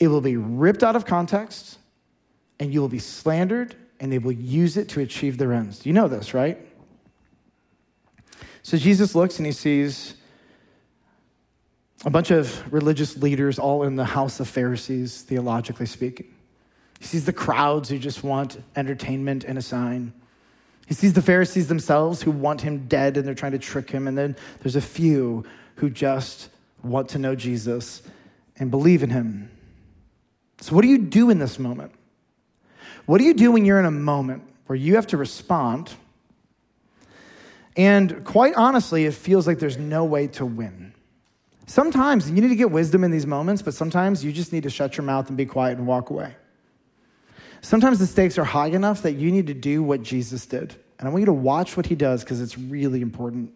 [0.00, 1.79] It will be ripped out of context,
[2.59, 5.87] and you will be slandered, and they will use it to achieve their ends.
[5.87, 6.59] You know this, right?
[8.62, 10.14] So Jesus looks and he sees
[12.05, 16.27] a bunch of religious leaders all in the house of Pharisees, theologically speaking.
[16.99, 20.12] He sees the crowds who just want entertainment and a sign.
[20.87, 24.07] He sees the Pharisees themselves who want him dead and they're trying to trick him.
[24.07, 25.45] And then there's a few
[25.77, 26.51] who just
[26.83, 28.03] want to know Jesus
[28.59, 29.51] and believe in him.
[30.61, 31.93] So, what do you do in this moment?
[33.07, 35.93] What do you do when you're in a moment where you have to respond?
[37.77, 40.93] And quite honestly, it feels like there's no way to win.
[41.66, 44.70] Sometimes you need to get wisdom in these moments, but sometimes you just need to
[44.70, 46.35] shut your mouth and be quiet and walk away.
[47.62, 50.74] Sometimes the stakes are high enough that you need to do what Jesus did.
[50.98, 53.53] And I want you to watch what he does because it's really important.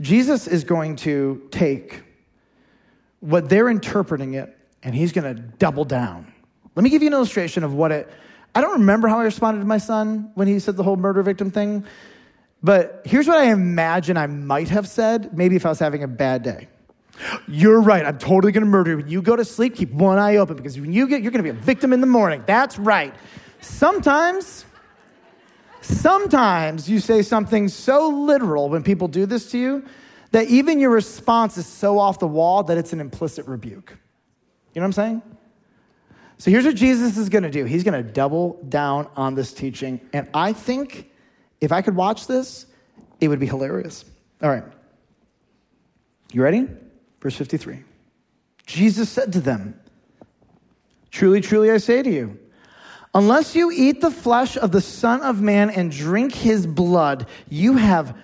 [0.00, 2.02] Jesus is going to take
[3.20, 6.32] what they're interpreting it and he's going to double down.
[6.74, 8.10] Let me give you an illustration of what it.
[8.54, 11.22] I don't remember how I responded to my son when he said the whole murder
[11.22, 11.84] victim thing,
[12.62, 16.08] but here's what I imagine I might have said, maybe if I was having a
[16.08, 16.68] bad day.
[17.46, 18.04] You're right.
[18.04, 18.96] I'm totally going to murder you.
[18.98, 21.44] When you go to sleep, keep one eye open because when you get, you're going
[21.44, 22.42] to be a victim in the morning.
[22.46, 23.14] That's right.
[23.60, 24.64] Sometimes,
[25.80, 29.84] sometimes you say something so literal when people do this to you
[30.30, 33.96] that even your response is so off the wall that it's an implicit rebuke.
[34.74, 35.22] You know what I'm saying?
[36.36, 39.52] So here's what Jesus is going to do He's going to double down on this
[39.52, 40.00] teaching.
[40.12, 41.10] And I think
[41.60, 42.66] if I could watch this,
[43.20, 44.04] it would be hilarious.
[44.42, 44.64] All right.
[46.32, 46.68] You ready?
[47.20, 47.82] Verse 53.
[48.66, 49.78] Jesus said to them,
[51.10, 52.38] Truly, truly, I say to you,
[53.14, 57.76] unless you eat the flesh of the Son of Man and drink his blood, you
[57.76, 58.16] have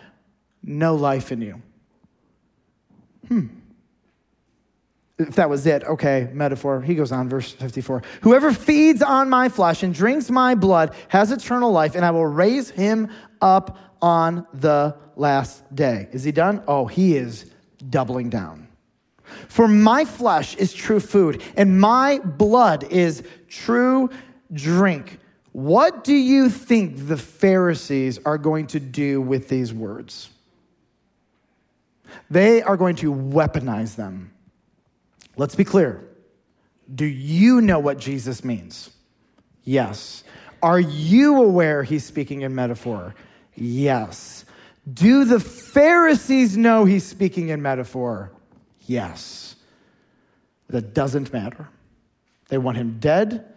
[0.63, 1.63] no life in you.
[3.29, 3.47] Hmm.
[5.19, 6.83] If that was it, okay, metaphor.
[6.83, 8.03] He goes on, verse 54.
[8.23, 12.27] Whoever feeds on my flesh and drinks my blood has eternal life, and I will
[12.27, 13.09] raise him
[13.41, 16.09] up on the last day.
[16.13, 16.63] Is he done?
[16.67, 17.51] Oh, he is
[17.89, 18.64] doubling down.
[19.49, 24.11] For my flesh is true food, and my blood is true
[24.53, 25.19] drink.
[25.53, 30.31] What do you think the Pharisees are going to do with these words?
[32.31, 34.33] They are going to weaponize them.
[35.37, 36.05] Let's be clear.
[36.93, 38.91] Do you know what Jesus means?
[39.65, 40.25] Yes.
[40.63, 43.15] Are you aware he's speaking in metaphor?
[43.55, 44.45] Yes.
[44.93, 48.33] Do the Pharisees know he's speaking in metaphor?
[48.87, 49.57] Yes.
[50.69, 51.69] That doesn't matter.
[52.49, 53.53] They want him dead.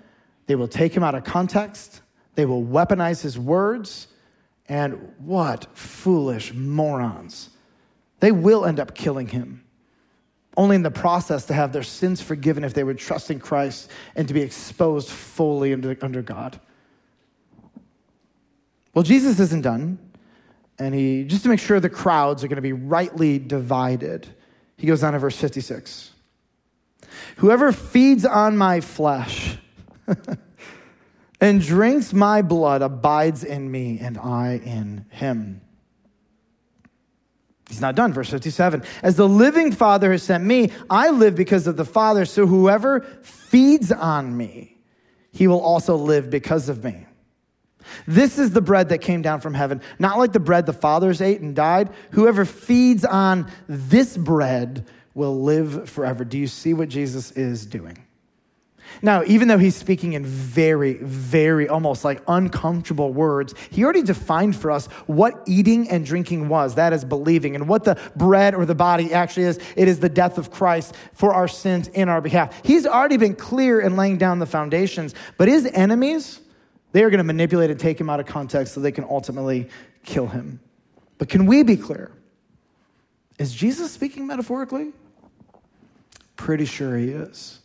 [0.45, 2.01] They will take him out of context.
[2.35, 4.07] They will weaponize his words.
[4.69, 7.49] And what foolish morons.
[8.19, 9.63] They will end up killing him,
[10.57, 13.91] only in the process to have their sins forgiven if they would trust in Christ
[14.15, 16.59] and to be exposed fully under, under God.
[18.93, 19.99] Well, Jesus isn't done.
[20.79, 24.27] And he, just to make sure the crowds are going to be rightly divided,
[24.77, 26.11] he goes on to verse 56.
[27.37, 29.57] Whoever feeds on my flesh
[31.41, 35.61] and drinks my blood abides in me, and I in him.
[37.69, 38.13] He's not done.
[38.13, 42.25] Verse 57 As the living Father has sent me, I live because of the Father.
[42.25, 44.77] So whoever feeds on me,
[45.31, 47.07] he will also live because of me.
[48.06, 51.21] This is the bread that came down from heaven, not like the bread the fathers
[51.21, 51.89] ate and died.
[52.12, 56.23] Whoever feeds on this bread will live forever.
[56.23, 58.04] Do you see what Jesus is doing?
[59.02, 64.56] Now, even though he's speaking in very, very almost like uncomfortable words, he already defined
[64.56, 66.76] for us what eating and drinking was.
[66.76, 67.56] That is believing.
[67.56, 70.95] And what the bread or the body actually is, it is the death of Christ
[71.13, 72.65] for our sins in our behalf.
[72.65, 76.39] He's already been clear in laying down the foundations, but his enemies,
[76.97, 79.69] they are going to manipulate and take him out of context so they can ultimately
[80.03, 80.60] kill him.
[81.19, 82.12] But can we be clear?
[83.38, 84.93] Is Jesus speaking metaphorically?
[86.38, 87.60] Pretty sure he is.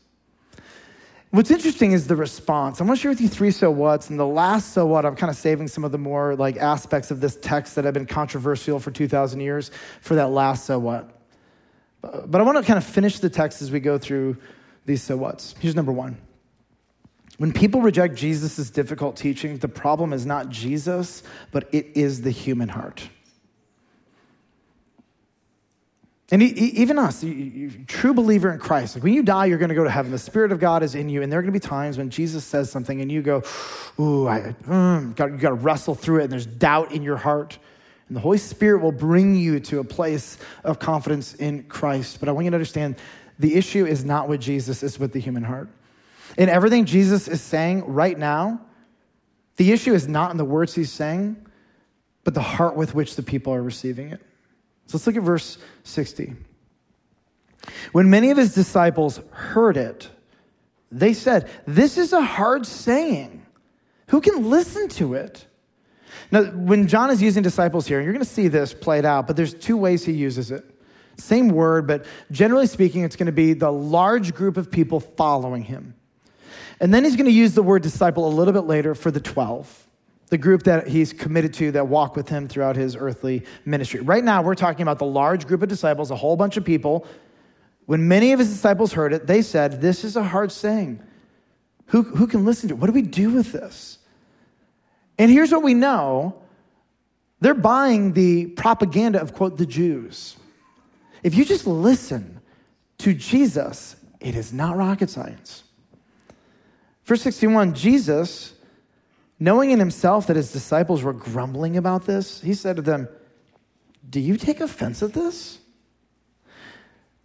[1.31, 2.79] What's interesting is the response.
[2.79, 5.17] I'm going to share with you three so whats, and the last so what, I'm
[5.17, 8.05] kind of saving some of the more like aspects of this text that have been
[8.05, 9.71] controversial for 2,000 years
[10.03, 11.09] for that last so what.
[12.03, 14.37] But I want to kind of finish the text as we go through
[14.85, 15.55] these so whats.
[15.59, 16.19] Here's number one.
[17.43, 22.31] When people reject Jesus' difficult teaching, the problem is not Jesus, but it is the
[22.31, 23.09] human heart.
[26.31, 27.25] And even us,
[27.89, 30.13] true believer in Christ, like when you die, you're going to go to heaven.
[30.13, 32.11] The Spirit of God is in you, and there are going to be times when
[32.11, 33.43] Jesus says something, and you go,
[33.99, 37.17] "Ooh, I mm, got, you got to wrestle through it." And there's doubt in your
[37.17, 37.59] heart,
[38.07, 42.21] and the Holy Spirit will bring you to a place of confidence in Christ.
[42.21, 42.95] But I want you to understand,
[43.41, 45.69] the issue is not with Jesus; it's with the human heart.
[46.37, 48.61] In everything Jesus is saying right now,
[49.57, 51.37] the issue is not in the words he's saying,
[52.25, 54.21] but the heart with which the people are receiving it.
[54.87, 56.35] So let's look at verse 60.
[57.93, 60.11] When many of his disciples heard it,
[60.91, 63.45] they said, This is a hard saying.
[64.09, 65.47] Who can listen to it?
[66.31, 69.37] Now, when John is using disciples here, you're going to see this played out, but
[69.37, 70.65] there's two ways he uses it.
[71.19, 75.63] Same word, but generally speaking, it's going to be the large group of people following
[75.63, 75.95] him.
[76.81, 79.21] And then he's going to use the word disciple a little bit later for the
[79.21, 79.89] 12
[80.33, 84.01] the group that he's committed to that walk with him throughout his earthly ministry.
[84.01, 87.07] Right now, we're talking about the large group of disciples, a whole bunch of people.
[87.85, 91.03] When many of his disciples heard it, they said, This is a hard saying.
[91.89, 92.79] Who, who can listen to it?
[92.79, 93.99] What do we do with this?
[95.19, 96.35] And here's what we know
[97.43, 100.39] they're buying the propaganda of, quote, the Jews.
[101.23, 102.41] If you just listen
[102.99, 105.62] to Jesus, it is not rocket science.
[107.13, 108.55] Verse 61 Jesus
[109.39, 113.07] Knowing in himself that his disciples were grumbling about this, he said to them,
[114.09, 115.59] Do you take offense at this?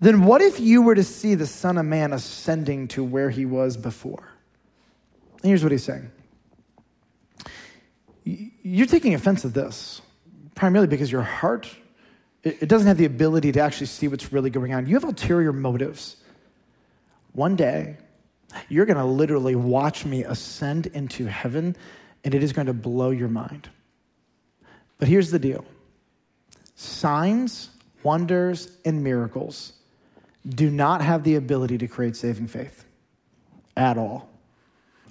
[0.01, 3.45] Then what if you were to see the Son of Man ascending to where he
[3.45, 4.27] was before?
[5.41, 6.11] And here's what he's saying
[8.25, 10.01] You're taking offense at this,
[10.53, 11.73] primarily because your heart
[12.43, 14.85] it doesn't have the ability to actually see what's really going on.
[14.85, 16.17] You have ulterior motives.
[17.31, 17.95] One day,
[18.69, 21.75] you're going to literally watch me ascend into heaven
[22.23, 23.69] and it is going to blow your mind.
[24.97, 25.65] But here's the deal
[26.75, 27.69] signs,
[28.03, 29.73] wonders, and miracles
[30.47, 32.85] do not have the ability to create saving faith
[33.75, 34.29] at all.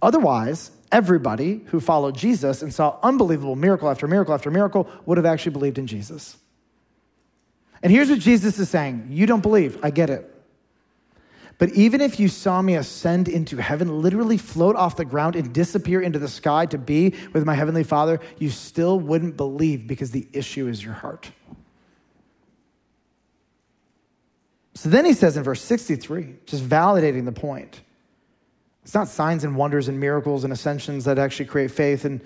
[0.01, 5.27] Otherwise, everybody who followed Jesus and saw unbelievable miracle after miracle after miracle would have
[5.27, 6.37] actually believed in Jesus.
[7.83, 9.79] And here's what Jesus is saying You don't believe.
[9.83, 10.36] I get it.
[11.59, 15.55] But even if you saw me ascend into heaven, literally float off the ground and
[15.55, 20.11] disappear into the sky to be with my heavenly Father, you still wouldn't believe because
[20.11, 21.31] the issue is your heart.
[24.75, 27.81] So then he says in verse 63, just validating the point.
[28.85, 32.21] It's not signs and wonders and miracles and ascensions that actually create faith and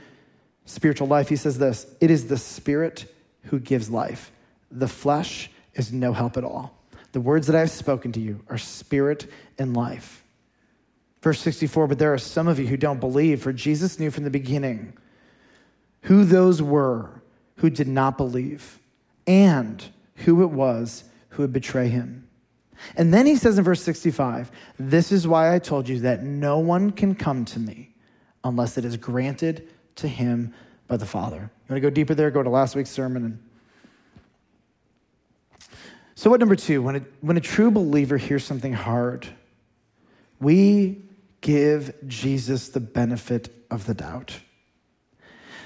[0.64, 1.28] spiritual life.
[1.28, 3.06] He says this it is the Spirit
[3.44, 4.32] who gives life,
[4.70, 6.79] the flesh is no help at all.
[7.12, 10.24] The words that I have spoken to you are spirit and life.
[11.22, 14.24] Verse 64 But there are some of you who don't believe, for Jesus knew from
[14.24, 14.94] the beginning
[16.02, 17.22] who those were
[17.56, 18.78] who did not believe
[19.26, 19.84] and
[20.16, 22.26] who it was who would betray him.
[22.96, 26.58] And then he says in verse 65, This is why I told you that no
[26.58, 27.94] one can come to me
[28.42, 30.54] unless it is granted to him
[30.88, 31.36] by the Father.
[31.36, 32.30] You want to go deeper there?
[32.30, 33.24] Go to last week's sermon.
[33.24, 33.49] And...
[36.20, 36.82] So, what number two?
[36.82, 39.26] When a, when a true believer hears something hard,
[40.38, 41.00] we
[41.40, 44.38] give Jesus the benefit of the doubt.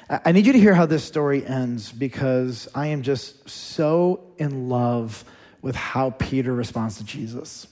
[0.08, 4.68] I need you to hear how this story ends because I am just so in
[4.68, 5.24] love
[5.60, 7.66] with how Peter responds to Jesus.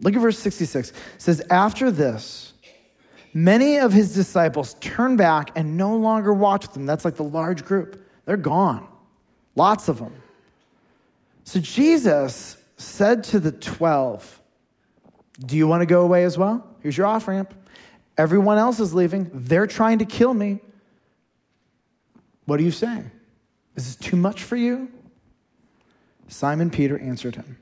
[0.00, 0.90] Look at verse 66.
[0.90, 2.52] It says, After this,
[3.32, 6.84] many of his disciples turned back and no longer watched them.
[6.84, 8.04] That's like the large group.
[8.24, 8.88] They're gone.
[9.54, 10.14] Lots of them.
[11.44, 14.40] So Jesus said to the 12,
[15.46, 16.66] Do you want to go away as well?
[16.80, 17.54] Here's your off ramp.
[18.16, 19.30] Everyone else is leaving.
[19.32, 20.60] They're trying to kill me.
[22.44, 23.10] What are you saying?
[23.76, 24.90] Is this too much for you?
[26.28, 27.58] Simon Peter answered him,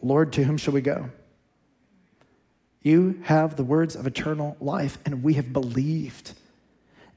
[0.00, 1.10] Lord, to whom shall we go?
[2.82, 6.32] You have the words of eternal life, and we have believed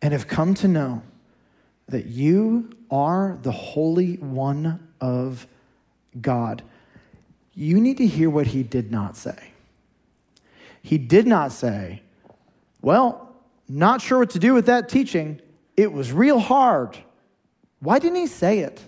[0.01, 1.01] and have come to know
[1.89, 5.47] that you are the Holy One of
[6.19, 6.63] God.
[7.53, 9.51] You need to hear what he did not say.
[10.81, 12.01] He did not say,
[12.81, 13.35] Well,
[13.67, 15.41] not sure what to do with that teaching.
[15.75, 16.97] It was real hard.
[17.79, 18.81] Why didn't he say it?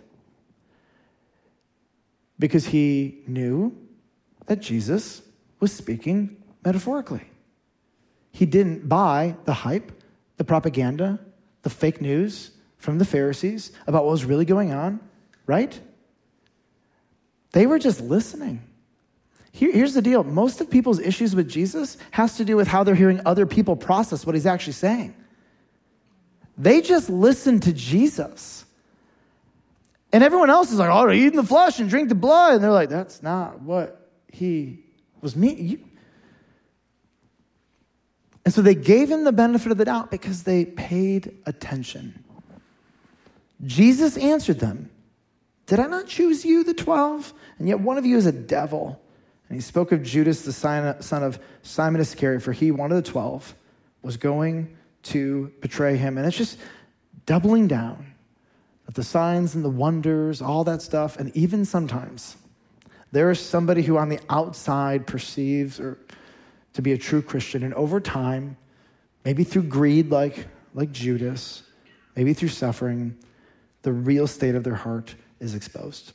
[2.37, 3.75] Because he knew
[4.45, 5.21] that Jesus
[5.59, 7.29] was speaking metaphorically.
[8.31, 9.91] He didn't buy the hype,
[10.37, 11.19] the propaganda,
[11.63, 14.99] the fake news from the Pharisees about what was really going on,
[15.45, 15.79] right?
[17.51, 18.63] They were just listening.
[19.51, 22.83] Here, here's the deal most of people's issues with Jesus has to do with how
[22.83, 25.13] they're hearing other people process what he's actually saying.
[26.57, 28.65] They just listen to Jesus.
[30.11, 32.55] And everyone else is like, oh, eat in the flesh and drink the blood.
[32.55, 34.83] And they're like, that's not what he
[35.21, 35.79] was me.
[38.43, 42.23] And so they gave him the benefit of the doubt because they paid attention.
[43.65, 44.89] Jesus answered them,
[45.65, 47.33] Did I not choose you, the 12?
[47.57, 49.01] And yet one of you is a devil.
[49.47, 53.09] And he spoke of Judas, the son of Simon Iscariot, for he, one of the
[53.09, 53.55] 12,
[54.03, 56.17] was going to betray him.
[56.17, 56.57] And it's just
[57.25, 58.13] doubling down
[58.87, 61.17] of the signs and the wonders, all that stuff.
[61.17, 62.37] And even sometimes
[63.11, 65.97] there is somebody who on the outside perceives or
[66.73, 67.63] to be a true Christian.
[67.63, 68.55] And over time,
[69.25, 71.63] maybe through greed like, like Judas,
[72.15, 73.17] maybe through suffering,
[73.81, 76.13] the real state of their heart is exposed.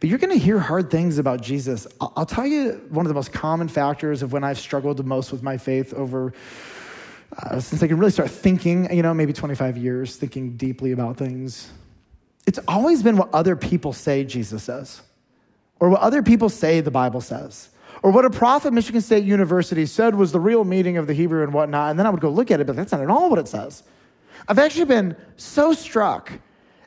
[0.00, 1.86] But you're going to hear hard things about Jesus.
[2.00, 5.32] I'll tell you one of the most common factors of when I've struggled the most
[5.32, 6.32] with my faith over
[7.36, 11.16] uh, since I can really start thinking, you know, maybe 25 years, thinking deeply about
[11.16, 11.70] things,
[12.46, 15.02] it's always been what other people say Jesus says,
[15.80, 17.70] or what other people say the Bible says,
[18.02, 21.14] or what a prophet at Michigan State University said was the real meaning of the
[21.14, 21.90] Hebrew and whatnot.
[21.90, 23.48] And then I would go look at it, but that's not at all what it
[23.48, 23.82] says.
[24.46, 26.30] I've actually been so struck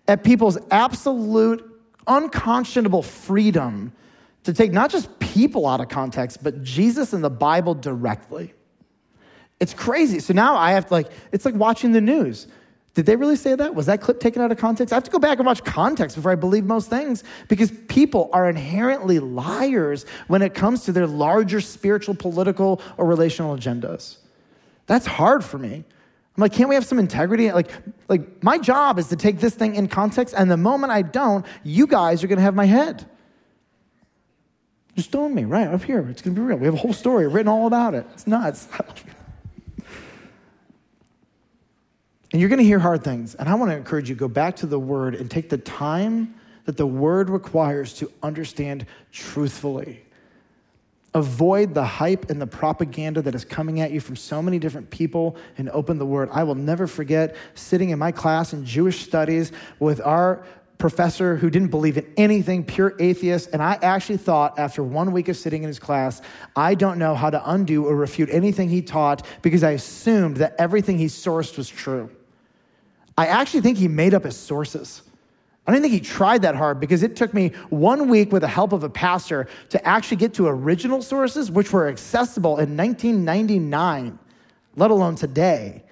[0.08, 1.64] at people's absolute,
[2.08, 3.92] unconscionable freedom
[4.44, 8.54] to take not just people out of context, but Jesus and the Bible directly.
[9.60, 10.20] It's crazy.
[10.20, 12.48] So now I have to like, it's like watching the news.
[12.94, 13.76] Did they really say that?
[13.76, 14.92] Was that clip taken out of context?
[14.92, 18.30] I have to go back and watch context before I believe most things because people
[18.34, 24.18] are inherently liars when it comes to their larger spiritual, political, or relational agendas.
[24.88, 25.84] That's hard for me.
[26.38, 27.52] I'm like, can't we have some integrity?
[27.52, 27.72] Like,
[28.08, 31.44] like my job is to take this thing in context, and the moment I don't,
[31.64, 33.10] you guys are gonna have my head.
[34.96, 36.08] Just stone me right up here.
[36.10, 36.58] It's gonna be real.
[36.58, 38.06] We have a whole story written all about it.
[38.14, 38.68] It's nuts.
[42.32, 43.36] And you're to hear hard things.
[43.36, 46.36] And I want to encourage you go back to the word and take the time
[46.66, 50.04] that the word requires to understand truthfully.
[51.14, 54.90] Avoid the hype and the propaganda that is coming at you from so many different
[54.90, 56.30] people and open the word.
[56.32, 60.46] I will never forget sitting in my class in Jewish studies with our
[60.78, 63.50] professor who didn't believe in anything, pure atheist.
[63.54, 66.22] And I actually thought after one week of sitting in his class,
[66.56, 70.56] I don't know how to undo or refute anything he taught because I assumed that
[70.60, 72.12] everything he sourced was true.
[73.18, 75.02] I actually think he made up his sources.
[75.68, 78.48] I don't think he tried that hard because it took me one week with the
[78.48, 84.18] help of a pastor to actually get to original sources, which were accessible in 1999,
[84.78, 85.84] let alone today,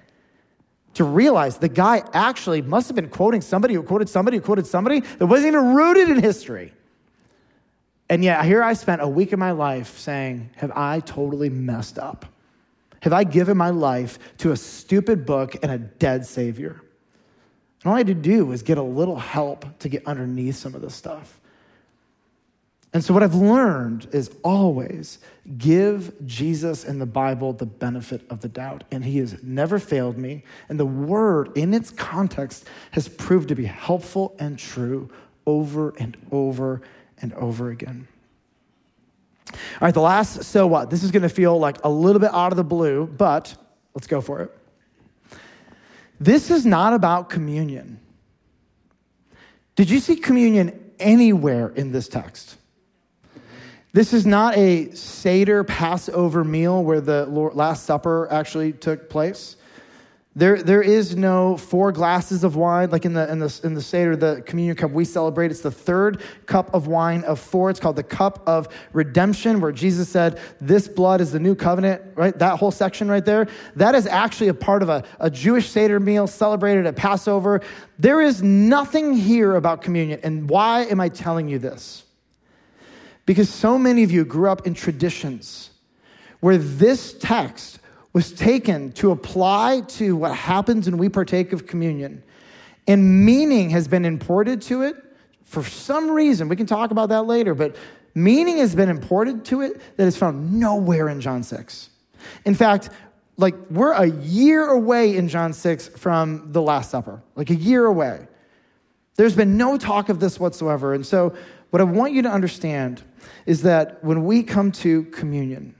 [0.94, 4.66] to realize the guy actually must have been quoting somebody who quoted somebody who quoted
[4.66, 6.72] somebody that wasn't even rooted in history.
[8.08, 11.98] And yet, here I spent a week of my life saying, Have I totally messed
[11.98, 12.24] up?
[13.00, 16.80] Have I given my life to a stupid book and a dead Savior?
[17.86, 20.74] And all I had to do was get a little help to get underneath some
[20.74, 21.38] of this stuff.
[22.92, 25.20] And so, what I've learned is always
[25.56, 28.82] give Jesus and the Bible the benefit of the doubt.
[28.90, 30.42] And he has never failed me.
[30.68, 35.08] And the word, in its context, has proved to be helpful and true
[35.46, 36.82] over and over
[37.22, 38.08] and over again.
[39.52, 40.90] All right, the last so what?
[40.90, 43.54] This is going to feel like a little bit out of the blue, but
[43.94, 44.58] let's go for it.
[46.18, 48.00] This is not about communion.
[49.74, 52.56] Did you see communion anywhere in this text?
[53.92, 59.56] This is not a Seder Passover meal where the Last Supper actually took place.
[60.38, 63.80] There, there is no four glasses of wine like in the, in, the, in the
[63.80, 65.50] Seder, the communion cup we celebrate.
[65.50, 67.70] It's the third cup of wine of four.
[67.70, 72.02] It's called the cup of redemption, where Jesus said, This blood is the new covenant,
[72.16, 72.38] right?
[72.38, 73.48] That whole section right there.
[73.76, 77.62] That is actually a part of a, a Jewish Seder meal celebrated at Passover.
[77.98, 80.20] There is nothing here about communion.
[80.22, 82.04] And why am I telling you this?
[83.24, 85.70] Because so many of you grew up in traditions
[86.40, 87.78] where this text
[88.16, 92.22] was taken to apply to what happens when we partake of communion.
[92.86, 94.96] And meaning has been imported to it
[95.42, 96.48] for some reason.
[96.48, 97.76] We can talk about that later, but
[98.14, 101.90] meaning has been imported to it that is found nowhere in John 6.
[102.46, 102.88] In fact,
[103.36, 107.84] like we're a year away in John 6 from the Last Supper, like a year
[107.84, 108.26] away.
[109.16, 110.94] There's been no talk of this whatsoever.
[110.94, 111.36] And so,
[111.68, 113.02] what I want you to understand
[113.44, 115.74] is that when we come to communion,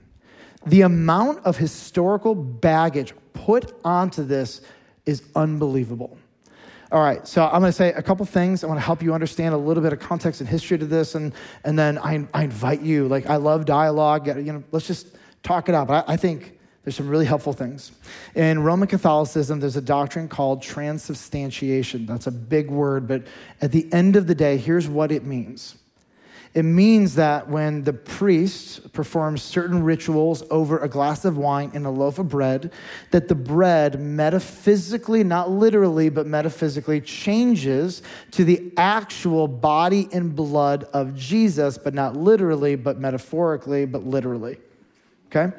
[0.69, 4.61] the amount of historical baggage put onto this
[5.05, 6.17] is unbelievable.
[6.91, 8.63] All right, so I'm going to say a couple things.
[8.63, 11.15] I want to help you understand a little bit of context and history to this,
[11.15, 11.33] and,
[11.65, 13.09] and then I, I invite you.
[13.09, 14.27] Like, I love dialogue.
[14.27, 15.87] You know, let's just talk it out.
[15.87, 17.91] But I, I think there's some really helpful things.
[18.35, 22.05] In Roman Catholicism, there's a doctrine called transubstantiation.
[22.05, 23.23] That's a big word, but
[23.59, 25.75] at the end of the day, here's what it means
[26.57, 31.85] it means that when the priest performs certain rituals over a glass of wine and
[31.85, 32.71] a loaf of bread,
[33.11, 38.01] that the bread metaphysically, not literally, but metaphysically changes
[38.31, 44.57] to the actual body and blood of Jesus, but not literally, but metaphorically, but literally.
[45.27, 45.55] Okay?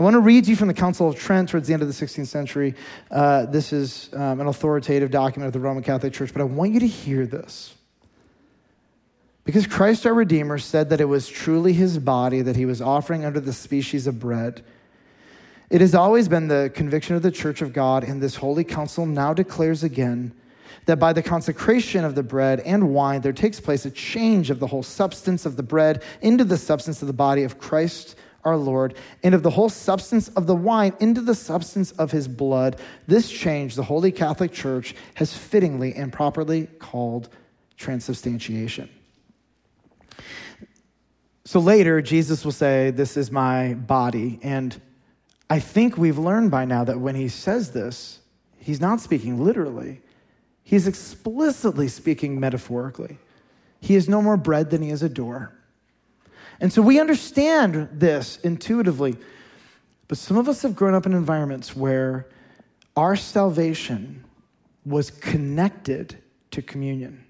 [0.00, 1.94] I want to read you from the Council of Trent towards the end of the
[1.94, 2.74] 16th century.
[3.10, 6.72] Uh, this is um, an authoritative document of the Roman Catholic Church, but I want
[6.72, 7.74] you to hear this.
[9.44, 13.26] Because Christ our Redeemer said that it was truly his body that he was offering
[13.26, 14.64] under the species of bread.
[15.68, 19.04] It has always been the conviction of the Church of God, and this Holy Council
[19.04, 20.32] now declares again
[20.86, 24.60] that by the consecration of the bread and wine, there takes place a change of
[24.60, 28.56] the whole substance of the bread into the substance of the body of Christ our
[28.56, 32.80] Lord, and of the whole substance of the wine into the substance of his blood.
[33.06, 37.28] This change the Holy Catholic Church has fittingly and properly called
[37.76, 38.88] transubstantiation.
[41.44, 44.38] So later, Jesus will say, This is my body.
[44.42, 44.80] And
[45.48, 48.20] I think we've learned by now that when he says this,
[48.58, 50.00] he's not speaking literally,
[50.62, 53.18] he's explicitly speaking metaphorically.
[53.80, 55.52] He is no more bread than he is a door.
[56.60, 59.16] And so we understand this intuitively.
[60.08, 62.26] But some of us have grown up in environments where
[62.96, 64.24] our salvation
[64.84, 66.18] was connected
[66.50, 67.24] to communion.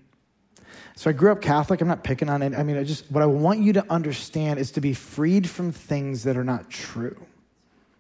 [0.96, 1.80] So I grew up Catholic.
[1.80, 2.54] I'm not picking on it.
[2.54, 5.72] I mean, I just what I want you to understand is to be freed from
[5.72, 7.16] things that are not true.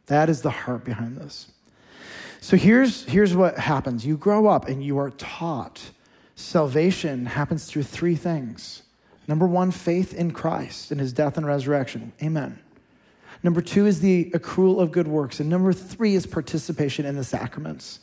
[0.06, 1.50] That is the heart behind this.
[2.40, 4.04] So here's, here's what happens.
[4.04, 5.80] You grow up and you are taught
[6.34, 8.82] salvation happens through three things
[9.30, 12.12] Number one, faith in Christ and his death and resurrection.
[12.20, 12.58] Amen.
[13.44, 15.38] Number two is the accrual of good works.
[15.38, 18.00] And number three is participation in the sacraments.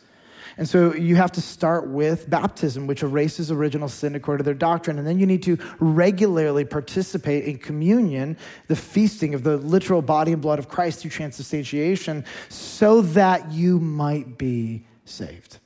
[0.57, 4.53] And so you have to start with baptism, which erases original sin according to their
[4.53, 4.99] doctrine.
[4.99, 8.37] And then you need to regularly participate in communion,
[8.69, 13.79] the feasting of the literal body and blood of Christ through transubstantiation, so that you
[13.79, 15.59] might be saved.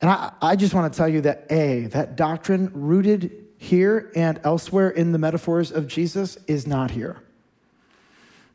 [0.00, 4.40] And I, I just want to tell you that A, that doctrine rooted here and
[4.42, 7.20] elsewhere in the metaphors of Jesus is not here.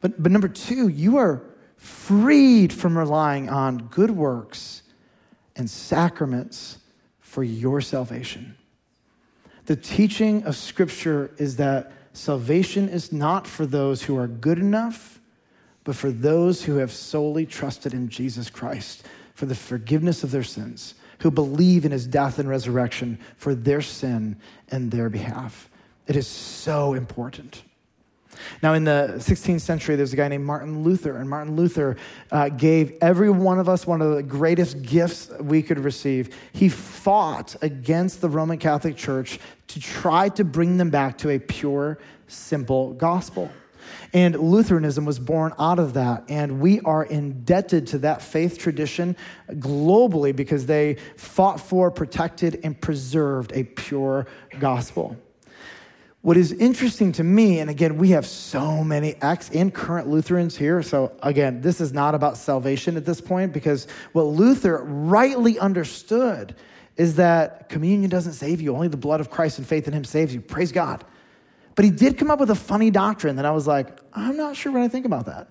[0.01, 1.43] But, but number two, you are
[1.77, 4.81] freed from relying on good works
[5.55, 6.79] and sacraments
[7.19, 8.57] for your salvation.
[9.67, 15.19] The teaching of Scripture is that salvation is not for those who are good enough,
[15.83, 20.43] but for those who have solely trusted in Jesus Christ for the forgiveness of their
[20.43, 24.38] sins who believe in his death and resurrection for their sin
[24.70, 25.70] and their behalf.
[26.07, 27.63] It is so important.
[28.61, 31.97] Now, in the 16th century, there's a guy named Martin Luther, and Martin Luther
[32.32, 36.36] uh, gave every one of us one of the greatest gifts we could receive.
[36.53, 41.39] He fought against the Roman Catholic Church to try to bring them back to a
[41.39, 41.97] pure,
[42.28, 43.49] simple gospel.
[44.16, 46.24] And Lutheranism was born out of that.
[46.30, 49.18] And we are indebted to that faith tradition
[49.51, 54.26] globally because they fought for, protected, and preserved a pure
[54.57, 55.18] gospel.
[56.22, 60.55] What is interesting to me, and again, we have so many ex and current Lutherans
[60.55, 60.82] here.
[60.82, 66.55] So, again, this is not about salvation at this point because what Luther rightly understood
[66.95, 68.74] is that communion doesn't save you.
[68.74, 70.39] Only the blood of Christ and faith in Him saves you.
[70.39, 71.03] Praise God.
[71.76, 74.55] But he did come up with a funny doctrine that I was like, I'm not
[74.55, 75.49] sure what I think about that.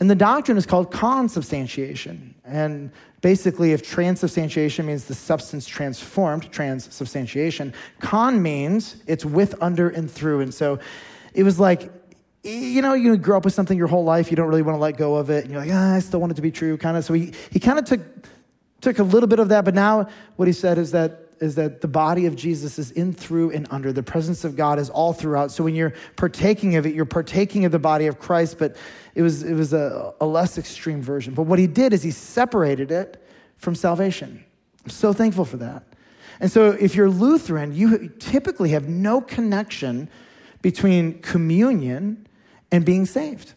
[0.00, 2.34] And the doctrine is called consubstantiation.
[2.44, 10.08] And basically, if transubstantiation means the substance transformed, transubstantiation, con means it's with, under, and
[10.10, 10.40] through.
[10.40, 10.78] And so
[11.34, 11.90] it was like,
[12.44, 14.80] you know, you grow up with something your whole life, you don't really want to
[14.80, 16.76] let go of it, and you're like, ah, I still want it to be true,
[16.76, 17.04] kind of.
[17.04, 18.00] So he, he kind of took,
[18.80, 21.80] took a little bit of that, but now what he said is that is that
[21.80, 23.92] the body of Jesus is in, through, and under.
[23.92, 25.50] The presence of God is all throughout.
[25.50, 28.76] So when you're partaking of it, you're partaking of the body of Christ, but
[29.14, 31.34] it was, it was a, a less extreme version.
[31.34, 33.22] But what he did is he separated it
[33.56, 34.44] from salvation.
[34.84, 35.84] I'm so thankful for that.
[36.40, 40.08] And so if you're Lutheran, you typically have no connection
[40.62, 42.26] between communion
[42.70, 43.54] and being saved.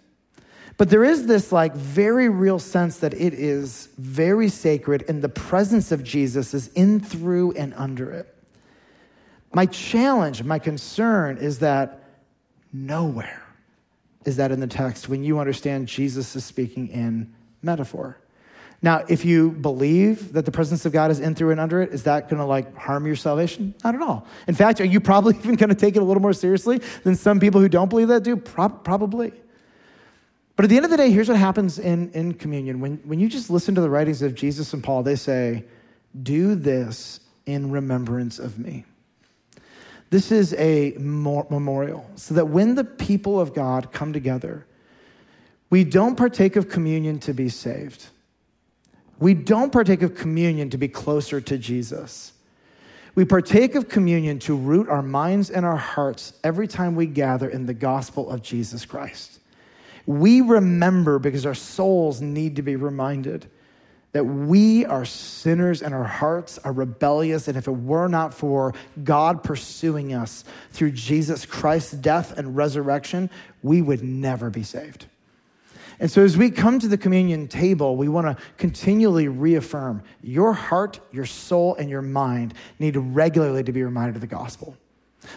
[0.81, 5.29] But there is this like very real sense that it is very sacred and the
[5.29, 8.35] presence of Jesus is in, through, and under it.
[9.53, 12.03] My challenge, my concern is that
[12.73, 13.43] nowhere
[14.25, 18.17] is that in the text when you understand Jesus is speaking in metaphor.
[18.81, 21.91] Now, if you believe that the presence of God is in, through, and under it,
[21.93, 23.75] is that going to like harm your salvation?
[23.83, 24.25] Not at all.
[24.47, 27.15] In fact, are you probably even going to take it a little more seriously than
[27.15, 28.35] some people who don't believe that do?
[28.35, 29.31] Pro- probably.
[30.61, 32.81] But at the end of the day, here's what happens in, in communion.
[32.81, 35.65] When, when you just listen to the writings of Jesus and Paul, they say,
[36.21, 38.85] Do this in remembrance of me.
[40.11, 44.67] This is a memorial, so that when the people of God come together,
[45.71, 48.09] we don't partake of communion to be saved.
[49.17, 52.33] We don't partake of communion to be closer to Jesus.
[53.15, 57.49] We partake of communion to root our minds and our hearts every time we gather
[57.49, 59.39] in the gospel of Jesus Christ.
[60.05, 63.47] We remember because our souls need to be reminded
[64.13, 67.47] that we are sinners and our hearts are rebellious.
[67.47, 68.73] And if it were not for
[69.03, 73.29] God pursuing us through Jesus Christ's death and resurrection,
[73.63, 75.05] we would never be saved.
[75.99, 80.51] And so, as we come to the communion table, we want to continually reaffirm your
[80.51, 84.75] heart, your soul, and your mind need regularly to be reminded of the gospel.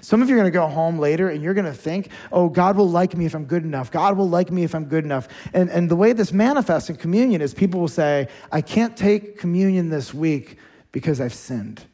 [0.00, 2.48] Some of you are going to go home later and you're going to think, oh,
[2.48, 3.90] God will like me if I'm good enough.
[3.90, 5.28] God will like me if I'm good enough.
[5.52, 9.38] And, and the way this manifests in communion is people will say, I can't take
[9.38, 10.58] communion this week
[10.92, 11.84] because I've sinned,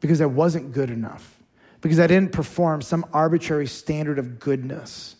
[0.00, 1.36] because I wasn't good enough,
[1.80, 5.16] because I didn't perform some arbitrary standard of goodness.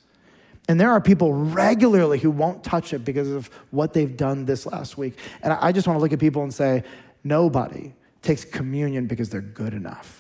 [0.68, 4.66] And there are people regularly who won't touch it because of what they've done this
[4.66, 5.18] last week.
[5.42, 6.84] And I just want to look at people and say,
[7.24, 10.17] nobody takes communion because they're good enough.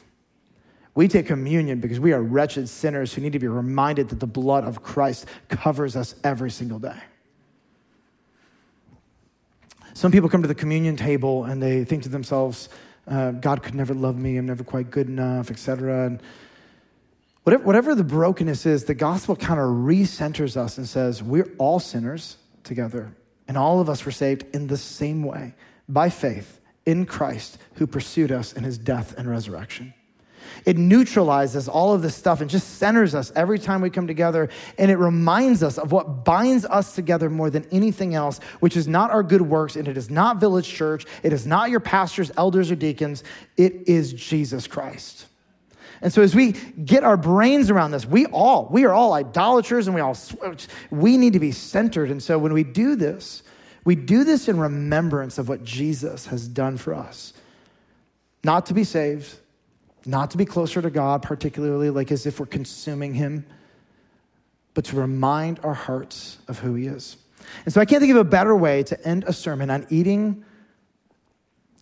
[0.98, 4.26] We take communion because we are wretched sinners who need to be reminded that the
[4.26, 6.98] blood of Christ covers us every single day.
[9.94, 12.68] Some people come to the communion table and they think to themselves,
[13.06, 16.06] uh, God could never love me, I'm never quite good enough, etc.
[16.06, 16.20] And
[17.44, 21.78] whatever, whatever the brokenness is, the gospel kind of recenters us and says, we're all
[21.78, 23.14] sinners together,
[23.46, 25.54] and all of us were saved in the same way
[25.88, 29.94] by faith in Christ who pursued us in his death and resurrection.
[30.64, 34.48] It neutralizes all of this stuff and just centers us every time we come together.
[34.78, 38.88] And it reminds us of what binds us together more than anything else, which is
[38.88, 41.06] not our good works, and it is not Village Church.
[41.22, 43.24] It is not your pastors, elders, or deacons.
[43.56, 45.26] It is Jesus Christ.
[46.00, 49.88] And so as we get our brains around this, we all, we are all idolaters
[49.88, 50.16] and we all,
[50.90, 52.10] we need to be centered.
[52.10, 53.42] And so when we do this,
[53.84, 57.32] we do this in remembrance of what Jesus has done for us.
[58.44, 59.34] Not to be saved,
[60.06, 63.44] not to be closer to God, particularly like as if we're consuming Him,
[64.74, 67.16] but to remind our hearts of who He is.
[67.64, 70.44] And so I can't think of a better way to end a sermon on eating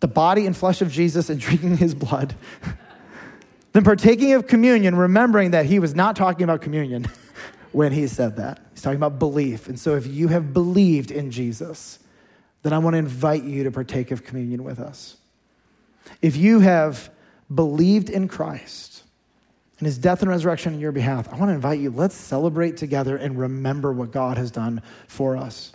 [0.00, 2.34] the body and flesh of Jesus and drinking His blood
[3.72, 7.06] than partaking of communion, remembering that He was not talking about communion
[7.72, 8.60] when He said that.
[8.72, 9.68] He's talking about belief.
[9.68, 11.98] And so if you have believed in Jesus,
[12.62, 15.16] then I want to invite you to partake of communion with us.
[16.22, 17.10] If you have
[17.54, 19.02] believed in Christ
[19.78, 22.76] and his death and resurrection on your behalf, I want to invite you, let's celebrate
[22.76, 25.72] together and remember what God has done for us.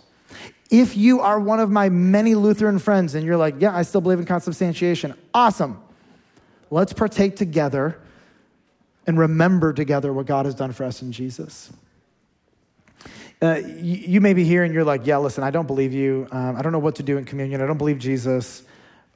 [0.70, 4.00] If you are one of my many Lutheran friends and you're like, yeah, I still
[4.00, 5.82] believe in consubstantiation, awesome.
[6.70, 7.98] Let's partake together
[9.06, 11.70] and remember together what God has done for us in Jesus.
[13.42, 16.28] Uh, you, you, may be here and you're like, yeah, listen, I don't believe you.
[16.30, 17.60] Um, I don't know what to do in communion.
[17.60, 18.62] I don't believe Jesus.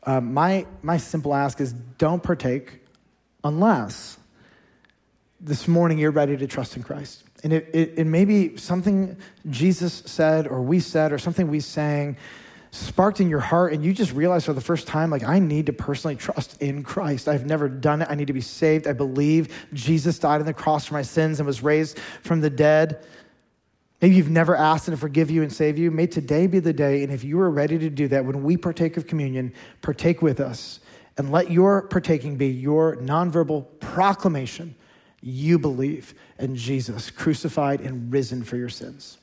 [0.07, 2.81] Uh, my, my simple ask is don't partake
[3.43, 4.17] unless
[5.41, 7.25] this morning you're ready to trust in Christ.
[7.43, 9.17] And it, it, it may be something
[9.51, 12.17] Jesus said or we said or something we sang
[12.71, 15.65] sparked in your heart and you just realized for the first time like i need
[15.65, 17.27] to personally trust in christ.
[17.27, 18.09] I've never done it.
[18.11, 18.87] I need to be saved.
[18.87, 22.51] I believe jesus died on the cross for my sins and was raised from the
[22.51, 23.07] dead
[24.07, 25.91] maybe you've never asked him to forgive you and save you.
[25.91, 28.57] May today be the day and if you are ready to do that when we
[28.57, 29.53] partake of communion
[29.83, 30.79] partake with us.
[31.19, 34.77] And let your partaking be your nonverbal proclamation.
[35.23, 39.19] You believe in Jesus, crucified and risen for your sins.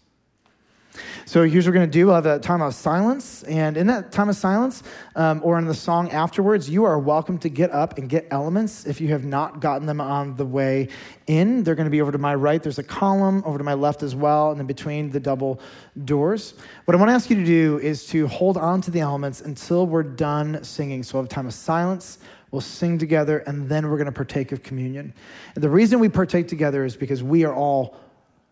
[1.26, 2.06] So here's what we're going to do.
[2.08, 3.44] We'll have a time of silence.
[3.44, 4.84] And in that time of silence,
[5.16, 8.86] um, or in the song afterwards, you are welcome to get up and get elements
[8.86, 10.90] if you have not gotten them on the way
[11.28, 11.64] in.
[11.64, 12.62] They're going to be over to my right.
[12.62, 15.60] There's a column over to my left as well, and in between the double
[16.06, 16.54] doors.
[16.86, 19.42] What I want to ask you to do is to hold on to the elements
[19.42, 21.04] until we're done singing.
[21.04, 22.20] So we'll have a time of silence.
[22.52, 25.12] We'll sing together, and then we're going to partake of communion.
[25.56, 27.98] And the reason we partake together is because we are all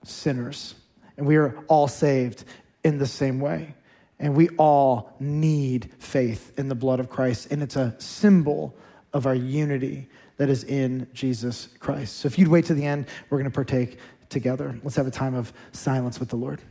[0.04, 0.74] sinners,
[1.18, 2.44] and we are all saved
[2.84, 3.76] in the same way.
[4.20, 8.76] And we all need faith in the blood of Christ, and it's a symbol
[9.14, 10.08] of our unity
[10.38, 12.18] that is in Jesus Christ.
[12.18, 13.98] So if you'd wait to the end, we're going to partake
[14.30, 14.80] together.
[14.84, 16.62] Let's have a time of silence with the Lord.